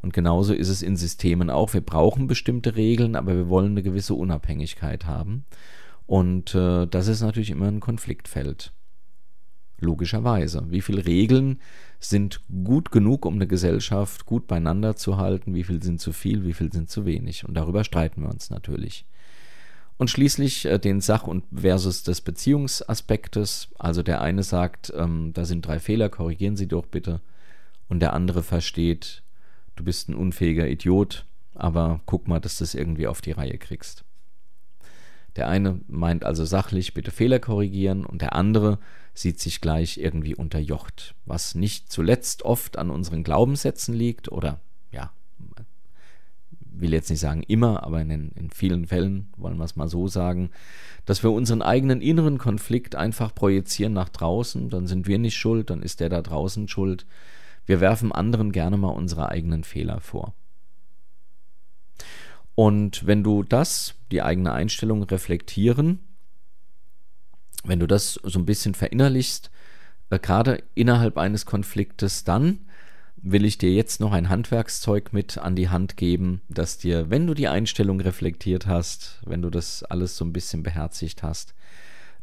Und 0.02 0.12
genauso 0.12 0.52
ist 0.52 0.68
es 0.68 0.82
in 0.82 0.96
Systemen 0.96 1.50
auch. 1.50 1.74
Wir 1.74 1.80
brauchen 1.80 2.26
bestimmte 2.26 2.76
Regeln, 2.76 3.14
aber 3.14 3.36
wir 3.36 3.48
wollen 3.48 3.72
eine 3.72 3.82
gewisse 3.82 4.14
Unabhängigkeit 4.14 5.06
haben. 5.06 5.44
Und 6.06 6.54
äh, 6.54 6.86
das 6.86 7.08
ist 7.08 7.22
natürlich 7.22 7.50
immer 7.50 7.68
ein 7.68 7.80
Konfliktfeld. 7.80 8.72
Logischerweise. 9.80 10.64
Wie 10.68 10.80
viele 10.80 11.04
Regeln 11.04 11.60
sind 11.98 12.40
gut 12.64 12.90
genug, 12.90 13.26
um 13.26 13.34
eine 13.34 13.46
Gesellschaft 13.46 14.24
gut 14.26 14.46
beieinander 14.46 14.96
zu 14.96 15.16
halten? 15.16 15.54
Wie 15.54 15.64
viel 15.64 15.82
sind 15.82 16.00
zu 16.00 16.12
viel? 16.12 16.44
Wie 16.44 16.52
viel 16.52 16.72
sind 16.72 16.90
zu 16.90 17.04
wenig? 17.04 17.46
Und 17.46 17.54
darüber 17.54 17.84
streiten 17.84 18.22
wir 18.22 18.30
uns 18.30 18.50
natürlich. 18.50 19.06
Und 19.96 20.10
schließlich 20.10 20.66
äh, 20.66 20.78
den 20.78 21.00
Sach- 21.00 21.26
und 21.26 21.44
versus 21.54 22.02
des 22.02 22.20
Beziehungsaspektes. 22.20 23.68
Also 23.78 24.02
der 24.02 24.20
eine 24.20 24.42
sagt, 24.42 24.92
ähm, 24.96 25.32
da 25.34 25.44
sind 25.44 25.66
drei 25.66 25.78
Fehler, 25.78 26.08
korrigieren 26.08 26.56
Sie 26.56 26.66
doch 26.66 26.86
bitte. 26.86 27.20
Und 27.88 28.00
der 28.00 28.12
andere 28.12 28.42
versteht, 28.42 29.22
du 29.76 29.84
bist 29.84 30.08
ein 30.08 30.14
unfähiger 30.14 30.68
Idiot, 30.68 31.26
aber 31.54 32.00
guck 32.06 32.26
mal, 32.26 32.40
dass 32.40 32.58
du 32.58 32.64
es 32.64 32.74
irgendwie 32.74 33.06
auf 33.06 33.20
die 33.20 33.32
Reihe 33.32 33.58
kriegst. 33.58 34.04
Der 35.36 35.48
eine 35.48 35.80
meint 35.88 36.24
also 36.24 36.44
sachlich, 36.44 36.94
bitte 36.94 37.10
Fehler 37.10 37.40
korrigieren 37.40 38.04
und 38.06 38.22
der 38.22 38.34
andere 38.34 38.78
sieht 39.14 39.40
sich 39.40 39.60
gleich 39.60 39.98
irgendwie 39.98 40.34
unterjocht, 40.34 41.14
was 41.24 41.54
nicht 41.54 41.90
zuletzt 41.90 42.42
oft 42.44 42.78
an 42.78 42.90
unseren 42.90 43.24
Glaubenssätzen 43.24 43.94
liegt 43.94 44.30
oder 44.30 44.60
ja, 44.92 45.12
will 46.76 46.92
jetzt 46.92 47.10
nicht 47.10 47.20
sagen 47.20 47.42
immer, 47.42 47.84
aber 47.84 48.00
in, 48.00 48.30
in 48.32 48.50
vielen 48.50 48.86
Fällen 48.86 49.28
wollen 49.36 49.56
wir 49.56 49.64
es 49.64 49.76
mal 49.76 49.88
so 49.88 50.08
sagen, 50.08 50.50
dass 51.04 51.22
wir 51.22 51.30
unseren 51.30 51.62
eigenen 51.62 52.00
inneren 52.00 52.38
Konflikt 52.38 52.94
einfach 52.96 53.34
projizieren 53.34 53.92
nach 53.92 54.08
draußen, 54.08 54.70
dann 54.70 54.86
sind 54.86 55.06
wir 55.06 55.18
nicht 55.18 55.36
schuld, 55.36 55.70
dann 55.70 55.82
ist 55.82 56.00
der 56.00 56.08
da 56.08 56.22
draußen 56.22 56.68
schuld. 56.68 57.06
Wir 57.66 57.80
werfen 57.80 58.12
anderen 58.12 58.52
gerne 58.52 58.76
mal 58.76 58.88
unsere 58.88 59.28
eigenen 59.28 59.64
Fehler 59.64 60.00
vor. 60.00 60.34
Und 62.54 63.06
wenn 63.06 63.24
du 63.24 63.42
das, 63.42 63.94
die 64.10 64.22
eigene 64.22 64.52
Einstellung 64.52 65.02
reflektieren, 65.02 66.00
wenn 67.64 67.80
du 67.80 67.86
das 67.86 68.20
so 68.22 68.38
ein 68.38 68.46
bisschen 68.46 68.74
verinnerlichst, 68.74 69.50
äh, 70.10 70.18
gerade 70.18 70.62
innerhalb 70.74 71.18
eines 71.18 71.46
Konfliktes, 71.46 72.24
dann 72.24 72.60
will 73.16 73.44
ich 73.44 73.56
dir 73.56 73.72
jetzt 73.72 74.00
noch 74.00 74.12
ein 74.12 74.28
Handwerkszeug 74.28 75.12
mit 75.12 75.38
an 75.38 75.56
die 75.56 75.70
Hand 75.70 75.96
geben, 75.96 76.42
das 76.48 76.76
dir, 76.76 77.08
wenn 77.08 77.26
du 77.26 77.34
die 77.34 77.48
Einstellung 77.48 78.00
reflektiert 78.00 78.66
hast, 78.66 79.20
wenn 79.24 79.40
du 79.40 79.48
das 79.48 79.82
alles 79.82 80.16
so 80.16 80.24
ein 80.24 80.32
bisschen 80.32 80.62
beherzigt 80.62 81.22
hast, 81.22 81.54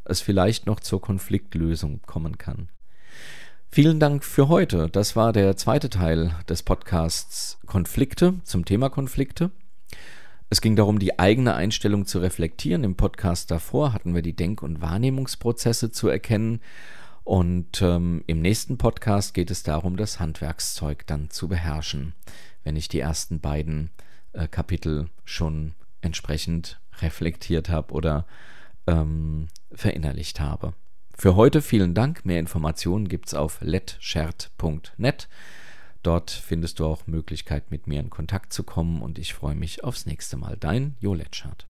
es 0.05 0.21
vielleicht 0.21 0.67
noch 0.67 0.79
zur 0.79 1.01
Konfliktlösung 1.01 2.01
kommen 2.05 2.37
kann. 2.37 2.69
Vielen 3.71 3.99
Dank 3.99 4.23
für 4.23 4.47
heute. 4.47 4.89
Das 4.89 5.15
war 5.15 5.33
der 5.33 5.55
zweite 5.55 5.89
Teil 5.89 6.35
des 6.47 6.61
Podcasts 6.61 7.57
Konflikte 7.65 8.35
zum 8.43 8.65
Thema 8.65 8.89
Konflikte. 8.89 9.49
Es 10.51 10.59
ging 10.59 10.75
darum, 10.75 10.99
die 10.99 11.17
eigene 11.17 11.55
Einstellung 11.55 12.05
zu 12.05 12.19
reflektieren. 12.19 12.83
Im 12.83 12.97
Podcast 12.97 13.51
davor 13.51 13.93
hatten 13.93 14.13
wir 14.13 14.21
die 14.21 14.35
Denk- 14.35 14.61
und 14.61 14.81
Wahrnehmungsprozesse 14.81 15.91
zu 15.91 16.09
erkennen. 16.09 16.59
Und 17.23 17.81
ähm, 17.81 18.25
im 18.27 18.41
nächsten 18.41 18.77
Podcast 18.77 19.33
geht 19.33 19.49
es 19.49 19.63
darum, 19.63 19.95
das 19.95 20.19
Handwerkszeug 20.19 21.07
dann 21.07 21.29
zu 21.29 21.47
beherrschen, 21.47 22.15
wenn 22.65 22.75
ich 22.75 22.89
die 22.89 22.99
ersten 22.99 23.39
beiden 23.39 23.91
äh, 24.33 24.49
Kapitel 24.49 25.07
schon 25.23 25.73
entsprechend 26.01 26.81
reflektiert 26.99 27.69
habe 27.69 27.93
oder 27.93 28.25
ähm, 28.87 29.47
verinnerlicht 29.71 30.41
habe. 30.41 30.73
Für 31.17 31.37
heute 31.37 31.61
vielen 31.61 31.93
Dank. 31.93 32.25
Mehr 32.25 32.39
Informationen 32.39 33.07
gibt 33.07 33.27
es 33.27 33.35
auf 33.35 33.61
letschert.net. 33.61 35.29
Dort 36.03 36.31
findest 36.31 36.79
du 36.79 36.85
auch 36.85 37.07
Möglichkeit, 37.07 37.69
mit 37.69 37.87
mir 37.87 37.99
in 37.99 38.09
Kontakt 38.09 38.53
zu 38.53 38.63
kommen 38.63 39.01
und 39.01 39.19
ich 39.19 39.33
freue 39.33 39.55
mich 39.55 39.83
aufs 39.83 40.05
nächste 40.05 40.37
Mal. 40.37 40.57
Dein 40.57 40.95
Jo 40.99 41.13
Letschert. 41.13 41.67